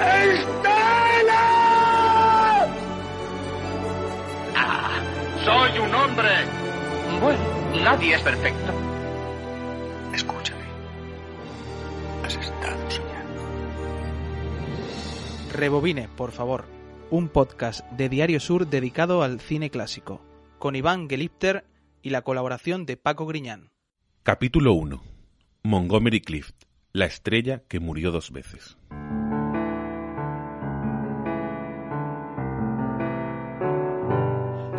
[0.00, 1.42] ¡Estela!
[4.56, 5.00] Ah,
[5.44, 6.28] soy un hombre.
[7.20, 7.40] Bueno,
[7.82, 8.72] nadie es perfecto.
[10.14, 10.64] Escúchame.
[12.24, 13.42] Has estado soñando.
[15.52, 16.64] Rebobine, por favor.
[17.10, 20.20] Un podcast de Diario Sur dedicado al cine clásico,
[20.58, 21.64] con Iván Gelipter
[22.02, 23.70] y la colaboración de Paco Griñán.
[24.22, 25.02] Capítulo 1.
[25.62, 26.54] Montgomery Clift,
[26.92, 28.76] la estrella que murió dos veces.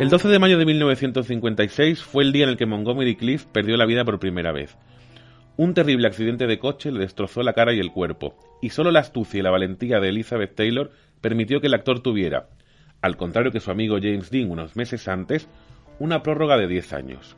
[0.00, 3.76] El 12 de mayo de 1956 fue el día en el que Montgomery Clift perdió
[3.76, 4.78] la vida por primera vez.
[5.58, 9.00] Un terrible accidente de coche le destrozó la cara y el cuerpo, y solo la
[9.00, 12.48] astucia y la valentía de Elizabeth Taylor permitió que el actor tuviera,
[13.02, 15.48] al contrario que su amigo James Dean unos meses antes,
[15.98, 17.36] una prórroga de 10 años.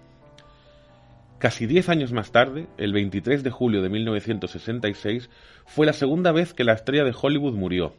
[1.41, 5.31] Casi 10 años más tarde, el 23 de julio de 1966,
[5.67, 7.97] fue la segunda vez que la estrella de Hollywood murió,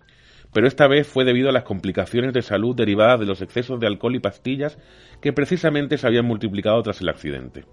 [0.53, 3.87] pero esta vez fue debido a las complicaciones de salud derivadas de los excesos de
[3.87, 4.77] alcohol y pastillas
[5.21, 7.65] que precisamente se habían multiplicado tras el accidente.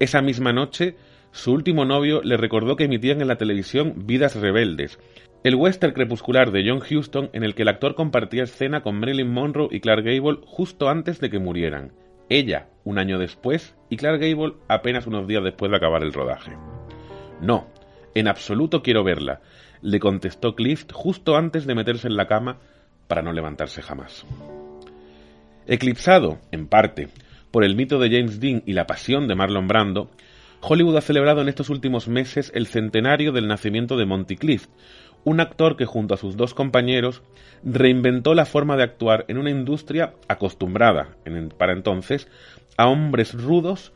[0.00, 0.96] Esa misma noche,
[1.30, 4.98] su último novio le recordó que emitían en la televisión Vidas Rebeldes,
[5.44, 9.30] el western crepuscular de John Huston en el que el actor compartía escena con Marilyn
[9.30, 11.92] Monroe y Clark Gable justo antes de que murieran.
[12.28, 16.52] Ella un año después y Clark Gable apenas unos días después de acabar el rodaje.
[17.40, 17.68] No,
[18.14, 19.40] en absoluto quiero verla,
[19.82, 22.58] le contestó Clift justo antes de meterse en la cama
[23.08, 24.24] para no levantarse jamás.
[25.66, 27.08] Eclipsado, en parte,
[27.50, 30.10] por el mito de James Dean y la pasión de Marlon Brando,
[30.60, 34.68] Hollywood ha celebrado en estos últimos meses el centenario del nacimiento de Monty Clift,
[35.24, 37.22] un actor que junto a sus dos compañeros
[37.64, 41.16] reinventó la forma de actuar en una industria acostumbrada,
[41.58, 42.28] para entonces,
[42.76, 43.92] a hombres rudos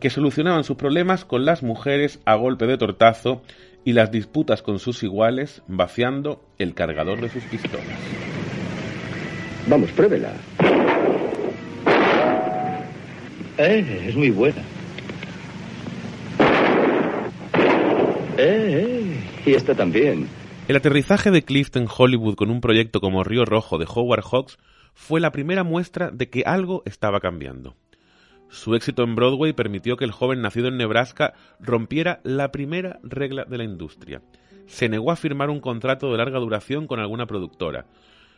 [0.00, 3.42] que solucionaban sus problemas con las mujeres a golpe de tortazo
[3.84, 7.98] y las disputas con sus iguales vaciando el cargador de sus pistolas.
[9.66, 10.32] Vamos, pruébela.
[13.56, 14.62] Eh, es muy buena.
[18.36, 20.28] Eh, eh, y esta también.
[20.66, 24.58] El aterrizaje de Clift en Hollywood con un proyecto como Río Rojo de Howard Hawks
[24.94, 27.76] fue la primera muestra de que algo estaba cambiando.
[28.54, 33.44] Su éxito en Broadway permitió que el joven nacido en Nebraska rompiera la primera regla
[33.44, 34.22] de la industria.
[34.66, 37.86] Se negó a firmar un contrato de larga duración con alguna productora,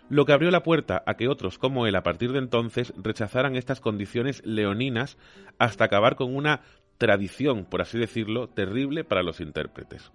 [0.09, 3.57] lo que abrió la puerta a que otros como él a partir de entonces rechazaran
[3.57, 5.19] estas condiciones leoninas
[5.59, 6.63] hasta acabar con una
[6.97, 10.13] tradición, por así decirlo, terrible para los intérpretes.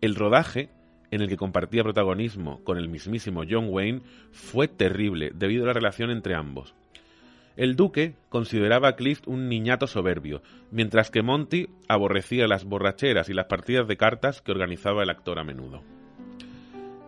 [0.00, 0.70] El rodaje,
[1.10, 5.74] en el que compartía protagonismo con el mismísimo John Wayne, fue terrible debido a la
[5.74, 6.74] relación entre ambos.
[7.56, 13.34] El duque consideraba a Clift un niñato soberbio, mientras que Monty aborrecía las borracheras y
[13.34, 15.82] las partidas de cartas que organizaba el actor a menudo.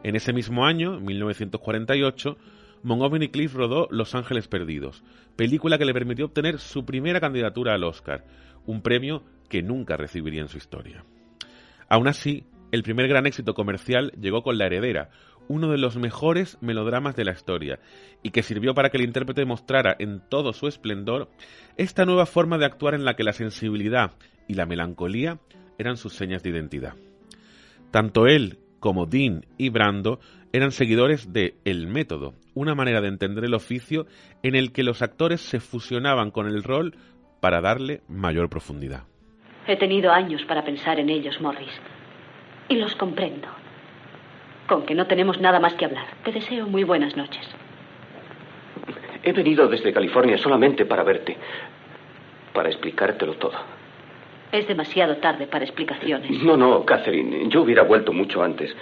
[0.02, 2.36] En ese mismo año, 1948,
[2.82, 5.02] Montgomery Clift rodó Los Ángeles Perdidos,
[5.36, 8.24] película que le permitió obtener su primera candidatura al Oscar,
[8.66, 11.06] un premio que nunca recibiría en su historia.
[11.88, 15.08] Aún así, el primer gran éxito comercial llegó con La Heredera,
[15.48, 17.78] uno de los mejores melodramas de la historia,
[18.22, 21.28] y que sirvió para que el intérprete mostrara en todo su esplendor
[21.76, 24.12] esta nueva forma de actuar en la que la sensibilidad
[24.48, 25.38] y la melancolía
[25.78, 26.94] eran sus señas de identidad.
[27.90, 30.20] Tanto él como Dean y Brando
[30.52, 34.06] eran seguidores de El Método, una manera de entender el oficio
[34.42, 36.94] en el que los actores se fusionaban con el rol
[37.40, 39.04] para darle mayor profundidad.
[39.66, 41.72] He tenido años para pensar en ellos, Morris,
[42.68, 43.48] y los comprendo.
[44.68, 46.06] Con que no tenemos nada más que hablar.
[46.24, 47.46] Te deseo muy buenas noches.
[49.22, 51.36] He venido desde California solamente para verte.
[52.52, 53.58] Para explicártelo todo.
[54.52, 56.30] Es demasiado tarde para explicaciones.
[56.42, 57.48] No, no, Catherine.
[57.48, 58.74] Yo hubiera vuelto mucho antes.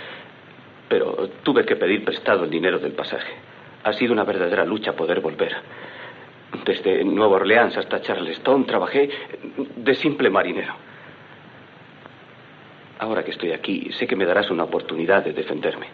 [0.88, 3.32] Pero tuve que pedir prestado el dinero del pasaje.
[3.84, 5.56] Ha sido una verdadera lucha poder volver.
[6.64, 9.08] Desde Nueva Orleans hasta Charleston trabajé
[9.76, 10.74] de simple marinero.
[13.02, 15.88] Ahora que estoy aquí, sé que me darás una oportunidad de defenderme.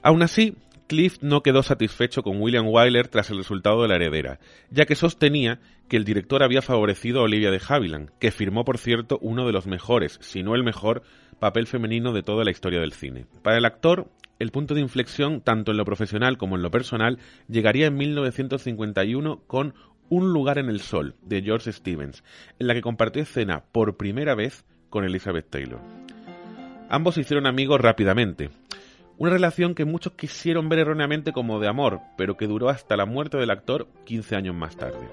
[0.00, 0.54] Aún así,
[0.86, 4.38] Clift no quedó satisfecho con William Wyler tras el resultado de la heredera,
[4.70, 5.58] ya que sostenía
[5.88, 9.52] que el director había favorecido a Olivia de Havilland, que firmó, por cierto, uno de
[9.52, 11.02] los mejores, si no el mejor,
[11.40, 13.26] papel femenino de toda la historia del cine.
[13.42, 14.06] Para el actor,
[14.38, 17.18] el punto de inflexión, tanto en lo profesional como en lo personal,
[17.48, 19.74] llegaría en 1951 con
[20.10, 22.22] Un lugar en el sol, de George Stevens,
[22.60, 26.03] en la que compartió escena por primera vez con Elizabeth Taylor.
[26.88, 28.50] Ambos se hicieron amigos rápidamente,
[29.16, 33.06] una relación que muchos quisieron ver erróneamente como de amor, pero que duró hasta la
[33.06, 35.08] muerte del actor 15 años más tarde.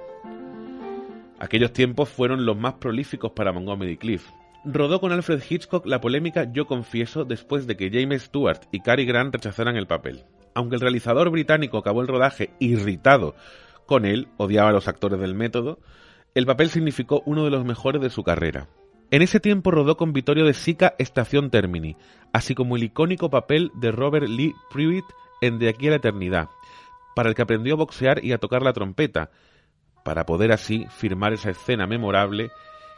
[1.39, 4.27] Aquellos tiempos fueron los más prolíficos para Montgomery Cliff.
[4.63, 9.05] Rodó con Alfred Hitchcock la polémica Yo confieso después de que James Stewart y Cary
[9.05, 10.23] Grant rechazaran el papel.
[10.53, 13.35] Aunque el realizador británico acabó el rodaje irritado
[13.87, 15.79] con él, odiaba a los actores del método,
[16.35, 18.67] el papel significó uno de los mejores de su carrera.
[19.11, 21.97] En ese tiempo rodó con Vittorio de Sica Estación Termini,
[22.31, 25.03] así como el icónico papel de Robert Lee Pruitt
[25.41, 26.47] en De aquí a la eternidad,
[27.13, 29.29] para el que aprendió a boxear y a tocar la trompeta,
[30.05, 32.51] para poder así firmar esa escena memorable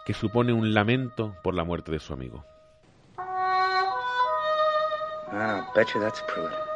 [0.06, 2.46] que supone un lamento por la muerte de su amigo.
[5.36, 6.73] Ah, betcha that's Pruitt.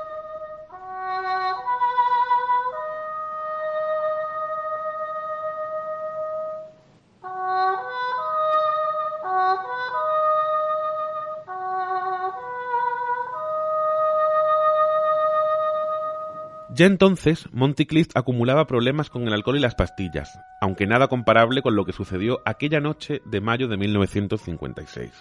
[16.77, 21.63] Ya entonces, Monty Clift acumulaba problemas con el alcohol y las pastillas, aunque nada comparable
[21.63, 25.11] con lo que sucedió aquella noche de mayo de 1956.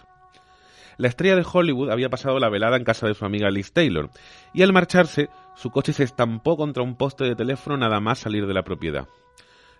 [0.99, 4.11] La estrella de Hollywood había pasado la velada en casa de su amiga Liz Taylor,
[4.53, 8.47] y al marcharse, su coche se estampó contra un poste de teléfono nada más salir
[8.47, 9.09] de la propiedad.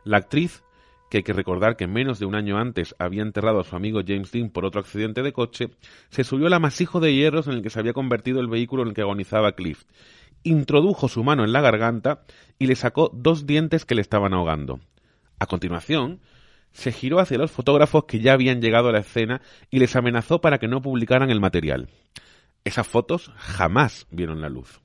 [0.03, 0.63] La actriz,
[1.11, 4.01] que hay que recordar que menos de un año antes había enterrado a su amigo
[4.05, 5.69] James Dean por otro accidente de coche,
[6.09, 8.89] se subió al amasijo de hierros en el que se había convertido el vehículo en
[8.89, 9.87] el que agonizaba Clift,
[10.47, 12.23] introdujo su mano en la garganta
[12.59, 14.81] y le sacó dos dientes que le estaban ahogando.
[15.39, 16.21] A continuación,
[16.73, 19.41] se giró hacia los fotógrafos que ya habían llegado a la escena
[19.71, 21.89] y les amenazó para que no publicaran el material.
[22.65, 24.81] Esas fotos jamás vieron la luz.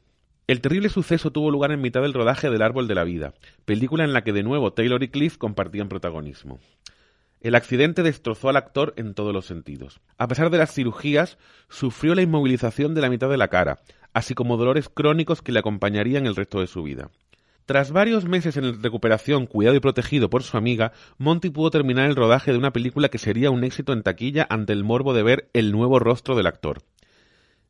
[0.47, 3.33] El terrible suceso tuvo lugar en mitad del rodaje del Árbol de la Vida,
[3.65, 6.59] película en la que de nuevo Taylor y Cliff compartían protagonismo.
[7.41, 9.99] El accidente destrozó al actor en todos los sentidos.
[10.17, 13.79] A pesar de las cirugías, sufrió la inmovilización de la mitad de la cara,
[14.13, 17.09] así como dolores crónicos que le acompañarían el resto de su vida.
[17.65, 22.15] Tras varios meses en recuperación, cuidado y protegido por su amiga, Monty pudo terminar el
[22.15, 25.49] rodaje de una película que sería un éxito en taquilla ante el morbo de ver
[25.53, 26.81] el nuevo rostro del actor.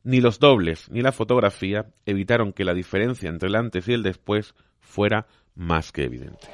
[0.02, 4.02] Ni los dobles ni la fotografía evitaron que la diferencia entre el antes y el
[4.02, 6.48] después fuera más que evidente.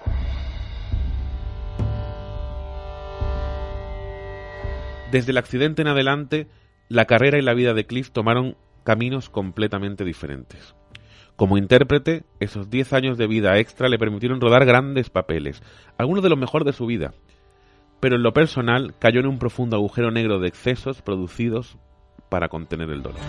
[5.11, 6.49] Desde el accidente en adelante,
[6.89, 8.57] la carrera y la vida de Cliff tomaron
[8.89, 10.75] caminos completamente diferentes.
[11.37, 15.63] Como intérprete, esos 10 años de vida extra le permitieron rodar grandes papeles,
[15.99, 17.13] algunos de los mejores de su vida,
[18.01, 21.77] pero en lo personal cayó en un profundo agujero negro de excesos producidos
[22.31, 23.21] para contener el dolor.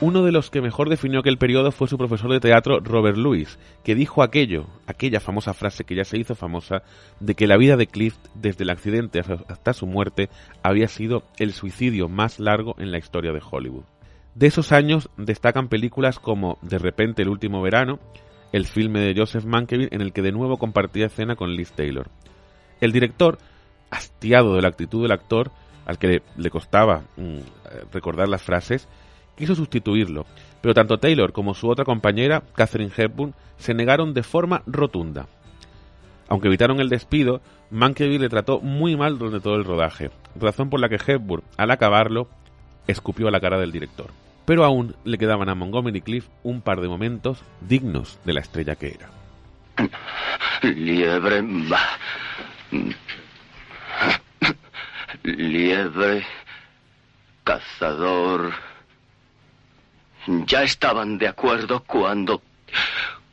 [0.00, 3.58] Uno de los que mejor definió aquel periodo fue su profesor de teatro Robert Louis,
[3.82, 6.82] que dijo aquello, aquella famosa frase que ya se hizo famosa,
[7.18, 10.28] de que la vida de Clift, desde el accidente hasta su muerte,
[10.62, 13.82] había sido el suicidio más largo en la historia de Hollywood.
[14.36, 17.98] De esos años destacan películas como De repente el último verano,
[18.52, 22.08] el filme de Joseph Mankiewicz en el que de nuevo compartía escena con Liz Taylor.
[22.80, 23.38] El director,
[23.90, 25.50] hastiado de la actitud del actor,
[25.86, 27.38] al que le, costaba mm,
[27.92, 28.86] recordar las frases,
[29.38, 30.26] quiso sustituirlo,
[30.60, 35.26] pero tanto Taylor como su otra compañera, Catherine Hepburn, se negaron de forma rotunda.
[36.28, 40.80] Aunque evitaron el despido, Mankiewicz le trató muy mal durante todo el rodaje, razón por
[40.80, 42.28] la que Hepburn, al acabarlo,
[42.86, 44.10] escupió a la cara del director.
[44.44, 48.74] Pero aún le quedaban a Montgomery Cliff un par de momentos dignos de la estrella
[48.76, 49.10] que era.
[50.62, 51.44] Liebre.
[55.22, 56.26] Liebre.
[57.44, 58.67] Cazador.
[60.26, 62.42] Ya estaban de acuerdo cuando...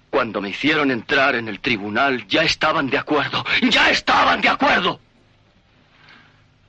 [0.10, 3.44] Cuando me hicieron entrar en el tribunal, ya estaban de acuerdo.
[3.70, 5.00] Ya estaban de acuerdo.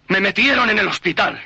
[0.09, 1.41] Me metieron en el hospital.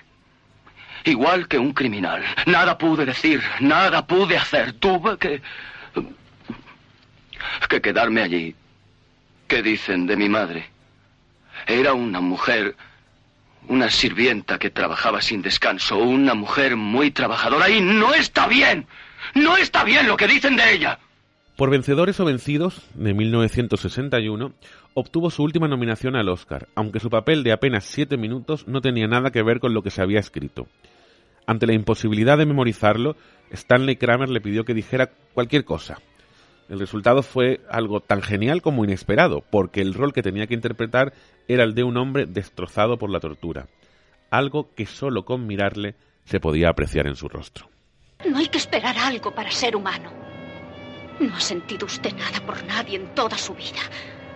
[1.05, 2.23] Igual que un criminal.
[2.47, 4.75] Nada pude decir, nada pude hacer.
[4.75, 5.43] Tuve que...
[7.69, 8.55] que quedarme allí.
[9.47, 10.71] ¿Qué dicen de mi madre?
[11.67, 12.77] Era una mujer
[13.69, 18.87] una sirvienta que trabajaba sin descanso, una mujer muy trabajadora y no está bien.
[19.35, 20.99] No está bien lo que dicen de ella.
[21.57, 24.55] Por Vencedores o Vencidos, de 1961,
[24.95, 29.07] obtuvo su última nominación al Oscar, aunque su papel de apenas siete minutos no tenía
[29.07, 30.67] nada que ver con lo que se había escrito.
[31.47, 33.17] Ante la imposibilidad de memorizarlo,
[33.51, 35.99] Stanley Kramer le pidió que dijera cualquier cosa.
[36.71, 41.13] El resultado fue algo tan genial como inesperado, porque el rol que tenía que interpretar
[41.49, 43.67] era el de un hombre destrozado por la tortura,
[44.31, 47.69] algo que solo con mirarle se podía apreciar en su rostro.
[48.25, 50.13] No hay que esperar algo para ser humano.
[51.19, 53.81] No ha sentido usted nada por nadie en toda su vida.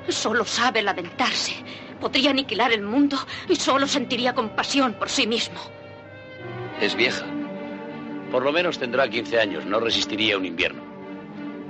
[0.09, 1.55] Solo sabe lamentarse.
[2.00, 3.17] Podría aniquilar el mundo
[3.49, 5.61] y solo sentiría compasión por sí mismo.
[6.81, 7.25] Es vieja.
[8.33, 9.64] Por lo menos tendrá 15 años.
[9.67, 10.94] No resistiría un invierno.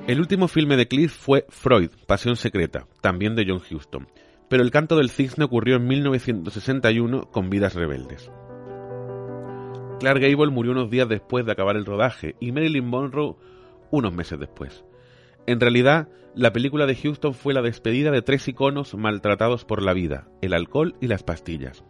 [0.06, 4.06] El último filme de Cliff fue Freud, Pasión Secreta, también de John Huston.
[4.50, 8.30] Pero el canto del cisne ocurrió en 1961 con Vidas Rebeldes.
[10.00, 13.36] Clark Gable murió unos días después de acabar el rodaje y Marilyn Monroe
[13.90, 14.84] unos meses después.
[15.46, 19.94] En realidad, la película de Houston fue la despedida de tres iconos maltratados por la
[19.94, 21.82] vida, el alcohol y las pastillas.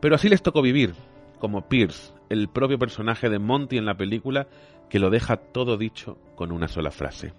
[0.00, 0.94] Pero así les tocó vivir,
[1.38, 4.48] como Pierce, el propio personaje de Monty en la película,
[4.88, 7.32] que lo deja todo dicho con una sola frase.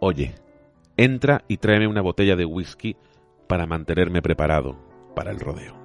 [0.00, 0.34] Oye,
[0.96, 2.96] entra y tráeme una botella de whisky
[3.46, 4.76] para mantenerme preparado
[5.14, 5.84] para el rodeo.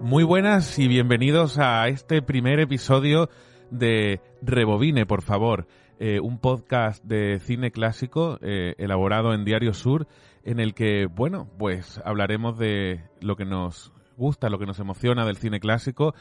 [0.00, 3.30] Muy buenas y bienvenidos a este primer episodio
[3.70, 5.68] de Rebobine, por favor,
[6.00, 10.08] eh, un podcast de cine clásico eh, elaborado en Diario Sur,
[10.42, 15.24] en el que, bueno, pues hablaremos de lo que nos gusta, lo que nos emociona
[15.24, 16.14] del cine clásico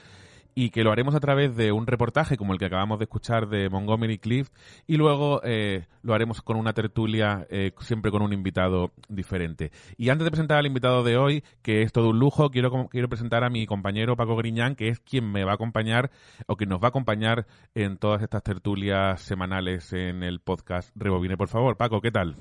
[0.56, 3.48] y que lo haremos a través de un reportaje como el que acabamos de escuchar
[3.48, 4.52] de Montgomery Clift
[4.88, 9.72] y luego eh, lo haremos con una tertulia eh, siempre con un invitado diferente.
[9.98, 13.10] Y antes de presentar al invitado de hoy, que es todo un lujo, quiero, quiero
[13.10, 16.12] presentar a mi compañero Paco Griñán, que es quien me va a acompañar
[16.48, 21.38] o que nos va a acompañar en todas estas tertulias semanales en el podcast Rebobine.
[21.38, 22.36] Por favor, Paco, ¿qué tal?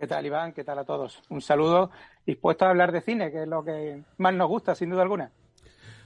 [0.00, 0.54] ¿Qué tal, Iván?
[0.54, 1.22] ¿Qué tal a todos?
[1.28, 1.90] Un saludo
[2.24, 5.30] dispuesto a hablar de cine, que es lo que más nos gusta, sin duda alguna.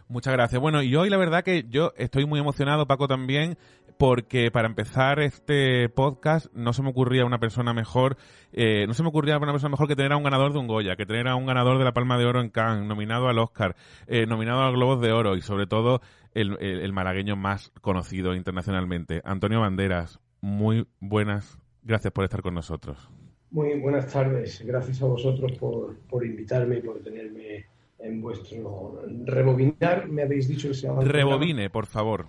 [0.08, 0.60] Muchas gracias.
[0.60, 3.56] Bueno, y hoy la verdad que yo estoy muy emocionado, Paco también,
[3.96, 8.16] porque para empezar este podcast no se me ocurría una persona mejor,
[8.52, 10.66] eh, no se me ocurría una persona mejor que tener a un ganador de un
[10.66, 13.38] Goya, que tener a un ganador de la Palma de Oro en Cannes, nominado al
[13.38, 13.76] Oscar,
[14.08, 16.00] eh, nominado a Globos de Oro y sobre todo
[16.32, 20.18] el malagueño más conocido internacionalmente, Antonio Banderas.
[20.40, 23.08] Muy buenas, gracias por estar con nosotros.
[23.54, 27.66] Muy buenas tardes, gracias a vosotros por, por invitarme y por tenerme
[28.00, 31.04] en vuestro rebobinar, me habéis dicho que se llama...
[31.04, 32.26] Rebobine, por favor.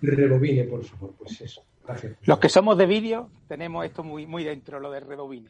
[0.00, 1.64] Rebobine, por favor, pues eso.
[1.84, 2.16] Gracias.
[2.22, 5.48] Los que somos de vídeo tenemos esto muy, muy dentro, lo de rebobine.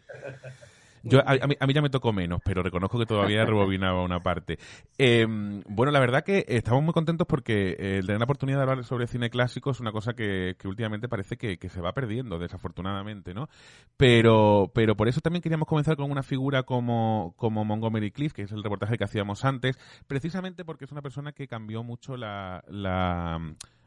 [1.03, 4.23] Yo, a, mí, a, mí, ya me tocó menos, pero reconozco que todavía rebobinaba una
[4.23, 4.59] parte.
[4.99, 5.27] Eh,
[5.67, 9.07] bueno, la verdad que estamos muy contentos porque eh, tener la oportunidad de hablar sobre
[9.07, 13.35] cine clásico es una cosa que, que últimamente parece que, que, se va perdiendo, desafortunadamente,
[13.35, 13.49] ¿no?
[13.97, 18.43] Pero, pero por eso también queríamos comenzar con una figura como, como Montgomery Cliff, que
[18.43, 22.63] es el reportaje que hacíamos antes, precisamente porque es una persona que cambió mucho la,
[22.69, 23.41] la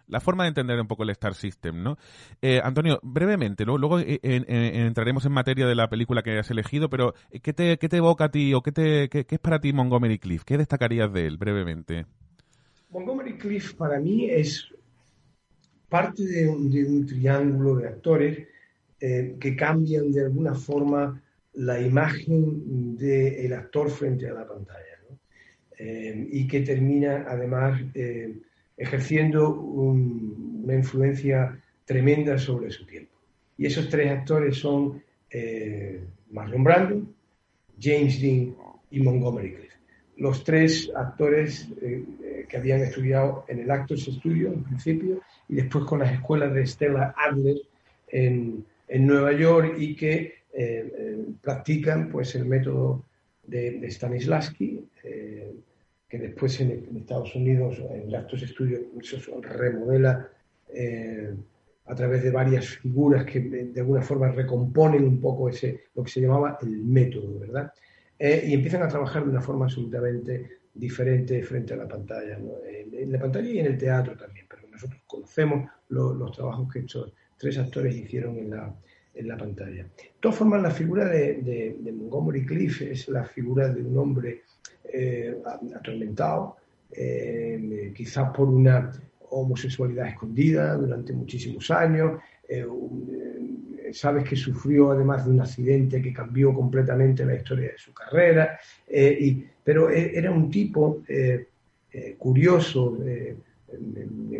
[0.08, 1.98] la forma de entender un poco el Star System, ¿no?
[2.42, 7.14] Eh, Antonio, brevemente, luego eh, entraremos en materia de la película que has elegido, pero
[7.32, 9.74] eh, ¿qué te, qué te evoca a ti o qué, te, qué, es para ti
[9.74, 10.44] Montgomery Cliff?
[10.44, 12.06] ¿Qué destacarías de él, brevemente?
[12.92, 14.70] Montgomery Cliff para mí es
[15.90, 18.48] parte de un, triángulo de actores
[19.00, 21.22] que cambian de alguna forma
[21.54, 25.20] la imagen del actor frente a la pantalla, ¿no?
[25.78, 27.82] y que termina además
[28.78, 33.14] ejerciendo una influencia tremenda sobre su tiempo.
[33.58, 36.02] Y esos tres actores son eh,
[36.32, 37.02] Marlon Brando,
[37.80, 38.56] James Dean
[38.92, 39.76] y Montgomery Clift.
[40.18, 45.56] Los tres actores eh, eh, que habían estudiado en el Actors Studio en principio y
[45.56, 47.58] después con las escuelas de Stella Adler
[48.10, 50.36] en, Nueva York y que
[51.42, 53.04] practican pues el método
[53.46, 54.86] de, de Stanislavski
[56.08, 60.30] que después en, Estados Unidos, en Actos Estudios, eso remodela
[60.70, 61.34] eh,
[61.86, 66.12] a través de varias figuras que de alguna forma recomponen un poco ese, lo que
[66.12, 67.72] se llamaba el método, ¿verdad?
[68.18, 73.12] Eh, y empiezan a trabajar de una forma absolutamente diferente frente a la pantalla, en,
[73.12, 77.58] la pantalla y en el teatro también, pero nosotros conocemos los trabajos que estos tres
[77.58, 78.76] actores hicieron en la,
[79.14, 79.84] en la pantalla.
[79.84, 84.42] De todas formas, la figura de, de Montgomery Cliff es la figura de un hombre
[84.92, 85.36] eh,
[85.76, 86.58] atormentado,
[86.92, 88.92] eh, quizás por una
[89.30, 92.22] homosexualidad escondida durante muchísimos años.
[92.48, 92.66] Eh,
[93.92, 98.60] sabes que sufrió además de un accidente que cambió completamente la historia de su carrera,
[98.90, 101.02] y, pero era un tipo
[102.18, 102.98] curioso.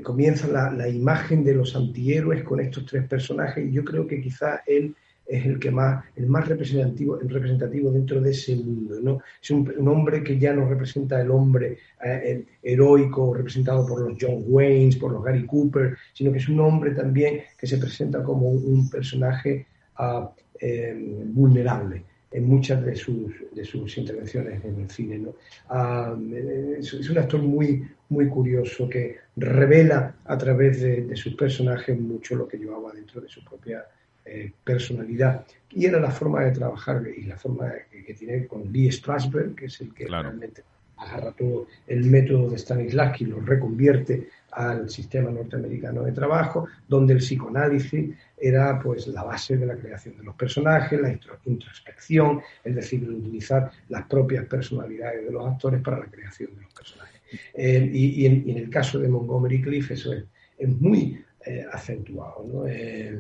[0.04, 4.22] comienza la, la, imagen de los antihéroes con estos tres personajes y yo creo que
[4.22, 4.96] quizás él
[5.26, 9.00] es el que más, el más representativo, representativo dentro de ese mundo.
[9.02, 9.20] ¿no?
[9.42, 14.44] Es un, hombre que ya no representa el hombre eh, heroico representado por los John
[14.48, 18.50] Waynes, por los Gary Cooper, sino que es un hombre también que se presenta como
[18.50, 19.66] un, personaje
[19.98, 22.04] ah, eh, vulnerable
[22.36, 25.18] en muchas de sus, de sus intervenciones en el cine.
[25.20, 25.36] ¿no?
[25.70, 26.16] Ah,
[26.78, 32.48] es, un actor muy, muy curioso que revela a través de, sus personajes mucho lo
[32.48, 33.86] que llevaba dentro de su propia
[34.26, 35.46] eh, personalidad.
[35.72, 39.66] Y era la forma de trabajar y la forma que, tiene con Lee Strasberg, que
[39.66, 40.64] es el que realmente
[40.98, 47.20] agarra todo el método de Stanislavski, lo reconvierte al sistema norteamericano de trabajo, donde el
[47.20, 51.12] psicoanálisis era pues la base de la creación de los personajes, la
[51.46, 56.74] introspección, es decir, utilizar las propias personalidades de los actores para la creación de los
[56.74, 57.22] personajes.
[57.54, 60.24] Eh, y, en, el caso de Montgomery Cliff eso es,
[60.80, 62.66] muy eh, acentuado.
[62.68, 63.20] Eh,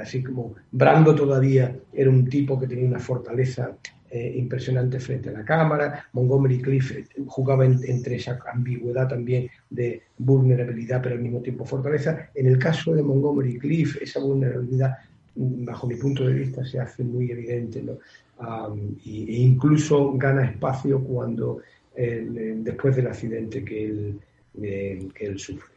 [0.00, 3.76] así como Brando todavía era un tipo que tenía una fortaleza
[4.14, 6.04] eh, impresionante frente a la cámara.
[6.12, 12.28] Montgomery Cliff eh, jugaba entre esa ambigüedad también de vulnerabilidad, pero al mismo tiempo fortaleza.
[12.34, 14.98] En el caso de Montgomery Cliff, esa vulnerabilidad,
[15.34, 21.62] mm, bajo mi punto de vista, se hace muy evidente e incluso gana espacio cuando
[21.96, 24.20] eh, después del accidente que él,
[24.60, 25.71] que él sufre.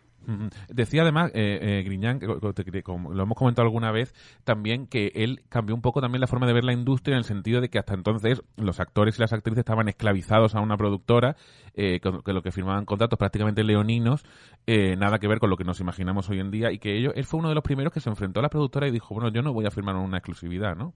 [0.70, 4.14] Decía además, eh, eh Griñán, lo hemos comentado alguna vez,
[4.44, 7.24] también que él cambió un poco también la forma de ver la industria en el
[7.26, 11.36] sentido de que hasta entonces los actores y las actrices estaban esclavizados a una productora,
[11.76, 14.24] eh, que lo que firmaban contratos prácticamente leoninos,
[14.66, 17.14] eh, nada que ver con lo que nos imaginamos hoy en día, y que ellos,
[17.16, 19.30] él fue uno de los primeros que se enfrentó a la productora y dijo, bueno,
[19.30, 20.94] yo no voy a firmar una exclusividad, ¿no?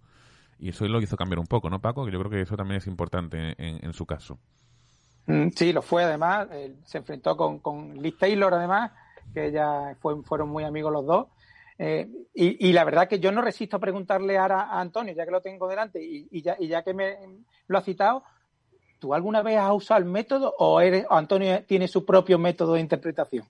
[0.57, 2.05] Y eso lo hizo cambiar un poco, ¿no, Paco?
[2.05, 4.37] Que yo creo que eso también es importante en, su caso.
[5.25, 6.49] Mm, sí, lo fue además.
[6.83, 8.91] se enfrentó con, con Liz Taylor además
[9.33, 11.27] que ya fueron muy amigos los dos.
[11.81, 15.31] Eh, y, la verdad que yo no resisto a preguntarle ahora a Antonio, ya que
[15.31, 17.17] lo tengo delante y, ya, que me
[17.67, 18.23] lo ha citado,
[18.99, 22.81] ¿tú alguna vez has usado el método o eres, Antonio tiene su propio método de
[22.81, 23.45] interpretación?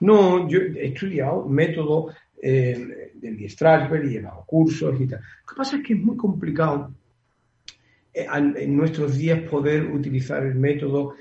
[0.00, 2.08] No, yo he estudiado método
[2.42, 5.20] eh, de Strasberg y he llevado cursos y tal.
[5.20, 6.90] Lo que pasa es que es muy complicado
[8.12, 11.14] eh, en nuestros días poder utilizar el método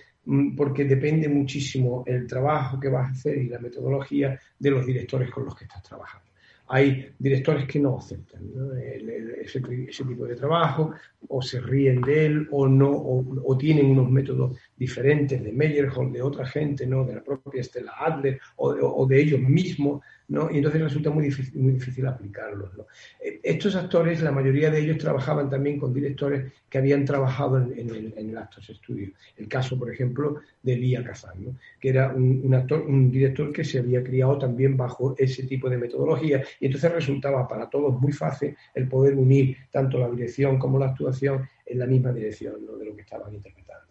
[0.56, 5.32] porque depende muchísimo el trabajo que vas a hacer y la metodología de los directores
[5.32, 6.28] con los que estás trabajando.
[6.68, 8.44] Hay directores que no aceptan
[9.42, 10.92] ese, tipo de trabajo,
[11.28, 16.22] o se ríen de él, o no, o, tienen unos métodos diferentes de Meyerhold, de
[16.22, 17.04] otra gente, ¿no?
[17.04, 21.74] de la propia Stella Adler, o, de ellos mismos, y entonces resulta muy difícil, muy
[21.74, 22.70] difícil aplicarlos.
[23.20, 27.89] Eh, estos actores, la mayoría de ellos trabajaban también con directores que habían trabajado en,
[27.89, 29.10] el, en Actors Studio.
[29.38, 33.80] El caso, por ejemplo, de Lía Kazan, que era un, actor, un director que se
[33.80, 38.56] había criado también bajo ese tipo de metodología, y entonces resultaba para todos muy fácil
[38.76, 42.96] el poder unir tanto la dirección como la actuación en la misma dirección de lo
[42.96, 43.88] que estaban interpretando.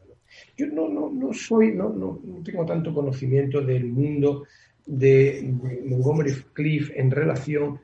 [0.56, 4.44] Yo no, no, no soy, no, no tengo tanto conocimiento del mundo
[4.88, 7.78] de, Montgomery Cliff en relación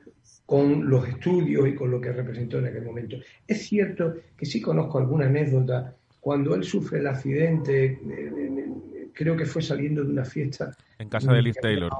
[0.45, 3.17] con los estudios y con lo que representó en aquel momento.
[3.47, 5.95] Es cierto que sí conozco alguna anécdota.
[6.19, 10.75] Cuando él sufre el accidente, eh, eh, creo que fue saliendo de una fiesta.
[10.97, 11.91] En casa de Liz Taylor.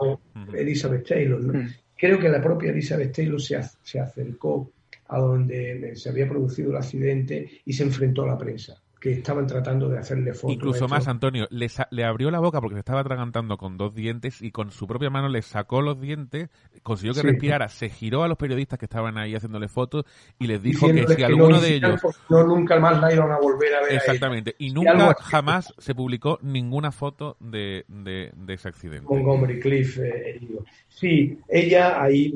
[0.54, 1.42] Elizabeth Taylor.
[1.42, 1.70] Mm.
[1.98, 4.72] Creo que la propia Elizabeth Taylor se, se acercó
[5.08, 9.46] a donde se había producido el accidente y se enfrentó a la prensa que estaban
[9.46, 10.56] tratando de hacerle fotos.
[10.56, 14.42] Incluso más, Antonio, le, le, abrió la boca porque se estaba atragantando con dos dientes
[14.42, 16.50] y con su propia mano le sacó los dientes,
[16.82, 20.06] consiguió que respirara, se giró a los periodistas que estaban ahí haciéndole fotos
[20.40, 22.02] y les dijo que si alguno de ellos...
[22.30, 23.94] No, nunca más la iban a volver a ver.
[23.94, 29.06] Exactamente, y nunca jamás se publicó ninguna foto de, de, ese accidente.
[29.08, 30.66] Montgomery Cliff eh, herido.
[30.88, 32.36] Sí, ella ahí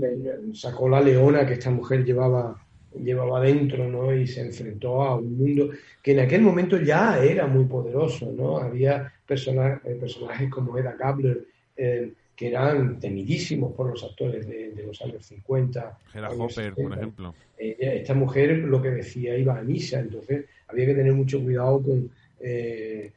[0.53, 2.63] sacó la leona que esta mujer llevaba
[2.95, 4.13] llevaba dentro, ¿no?
[4.13, 5.69] Y se enfrentó a un mundo
[6.01, 8.57] que en aquel momento ya era muy poderoso, ¿no?
[8.57, 14.83] Había personajes, eh, personajes como Eda Gabler, eh, que eran temidísimos por los actores de,
[14.85, 15.97] los años 50.
[16.15, 17.35] Era Hopper, por ejemplo.
[17.57, 22.09] esta mujer lo que decía iba a misa, entonces había que tener mucho cuidado con...
[22.39, 23.11] Eh,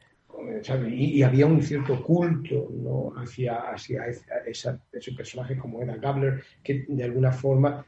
[0.91, 3.13] y, había un cierto culto ¿no?
[3.15, 4.07] hacia, hacia
[4.45, 7.85] esa, esos personajes como Eda Gabler, que de alguna forma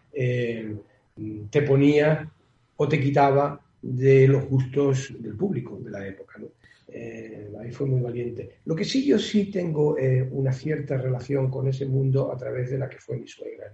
[1.50, 2.30] te ponía
[2.78, 6.40] o te quitaba de los gustos del público de la época.
[6.88, 8.58] Eh, ahí fue muy valiente.
[8.66, 12.70] Lo que sí yo sí tengo eh, una cierta relación con ese mundo a través
[12.70, 13.74] de la que fue mi suegra,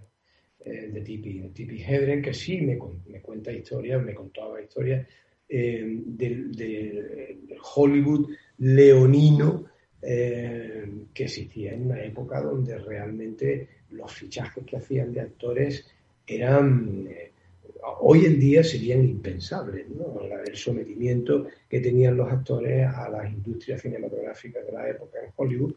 [0.63, 2.77] eh, de Tipi, de Tipi Hedren, que sí me,
[3.07, 5.07] me cuenta historias, me contaba historias
[5.47, 6.51] del,
[7.75, 9.65] Hollywood leonino
[10.01, 15.85] que existía en una época donde realmente los fichajes que hacían de actores
[16.25, 17.07] eran
[17.99, 19.87] hoy en día serían impensables.
[19.89, 20.21] ¿no?
[20.45, 25.73] El sometimiento que tenían los actores a las industrias cinematográficas de la época en Hollywood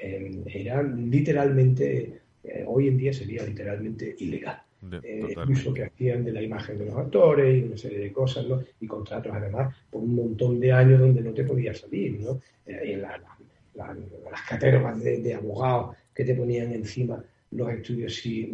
[0.00, 4.62] eh, era literalmente, eh, hoy en día sería literalmente ilegal.
[5.02, 8.12] Eh, el uso que hacían de la imagen de los actores y una serie de
[8.12, 8.62] cosas, ¿no?
[8.80, 12.40] Y contratos además por un montón de años donde no te podías salir, ¿no?
[12.66, 18.52] en las cateras de, de abogados que te ponían encima los estudios y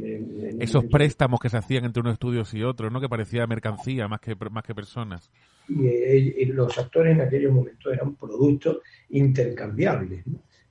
[0.61, 4.21] esos préstamos que se hacían entre unos estudios y otros no que parecía mercancía más
[4.21, 5.31] que más que personas.
[5.69, 8.79] Y, los actores en aquellos momentos eran productos
[9.11, 10.23] intercambiables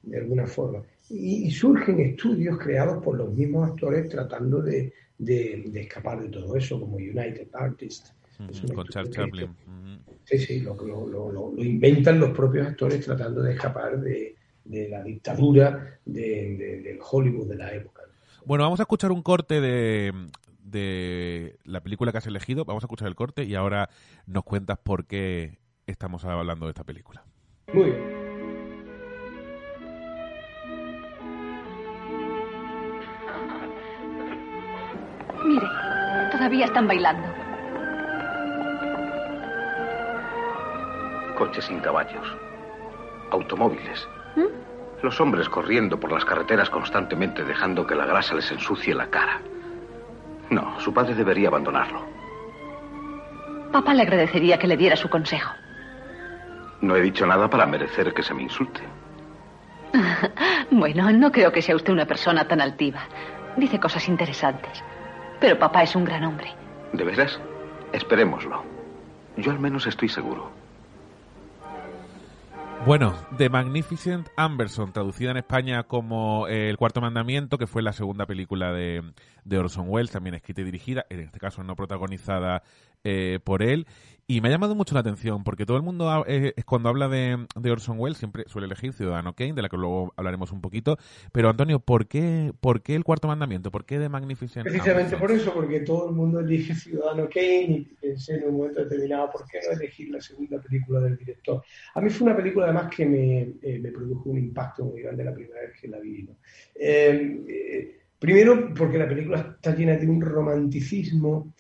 [0.03, 0.83] de alguna forma.
[1.09, 6.79] Y, surgen estudios creados por los mismos actores tratando de, de, escapar de todo eso
[6.79, 8.13] como United Artists.
[8.73, 9.49] Con Charles Chaplin.
[10.25, 15.99] sí sí lo, lo, lo, inventan los propios actores tratando de escapar de, la dictadura
[16.05, 18.02] del Hollywood de la época
[18.45, 20.13] bueno, vamos a escuchar un corte de,
[20.59, 22.65] de la película que has elegido.
[22.65, 23.89] Vamos a escuchar el corte y ahora
[24.25, 27.23] nos cuentas por qué estamos hablando de esta película.
[27.73, 28.23] Muy bien.
[35.45, 35.67] Mire,
[36.31, 37.27] todavía están bailando.
[41.37, 42.25] Coches sin caballos.
[43.31, 44.07] Automóviles.
[45.03, 49.41] Los hombres corriendo por las carreteras constantemente dejando que la grasa les ensucie la cara.
[50.49, 52.05] No, su padre debería abandonarlo.
[53.73, 55.51] Papá le agradecería que le diera su consejo.
[56.79, 58.79] No he dicho nada para merecer que se me insulte.
[60.71, 63.01] bueno, no creo que sea usted una persona tan altiva.
[63.57, 64.81] Dice cosas interesantes.
[65.37, 66.47] Pero papá es un gran hombre.
[66.93, 67.41] ¿De veras?
[67.91, 68.63] Esperémoslo.
[69.35, 70.62] Yo al menos estoy seguro.
[72.85, 78.25] Bueno, The Magnificent Amberson, traducida en España como El Cuarto Mandamiento, que fue la segunda
[78.25, 79.01] película de,
[79.45, 82.61] de Orson Welles, también escrita y dirigida, en este caso no protagonizada
[83.03, 83.85] eh, por él.
[84.25, 87.45] Y me ha llamado mucho la atención porque todo el mundo, eh, cuando habla de,
[87.69, 90.97] Orson Welles, siempre suele elegir Ciudadano Kane, de la que luego hablaremos un poquito.
[91.33, 93.69] Pero Antonio, ¿por qué, por qué el cuarto mandamiento?
[93.69, 94.65] ¿Por qué de Magnificent?
[94.65, 98.81] Precisamente por eso, porque todo el mundo elige Ciudadano Kane y pensé en un momento
[98.85, 101.61] determinado, ¿por qué no elegir la segunda película del director?
[101.93, 105.33] A mí fue una película además que me, eh, produjo un impacto muy grande la
[105.33, 106.29] primera vez que la vi.
[106.75, 111.53] Eh, primero, porque la película está llena de un romanticismo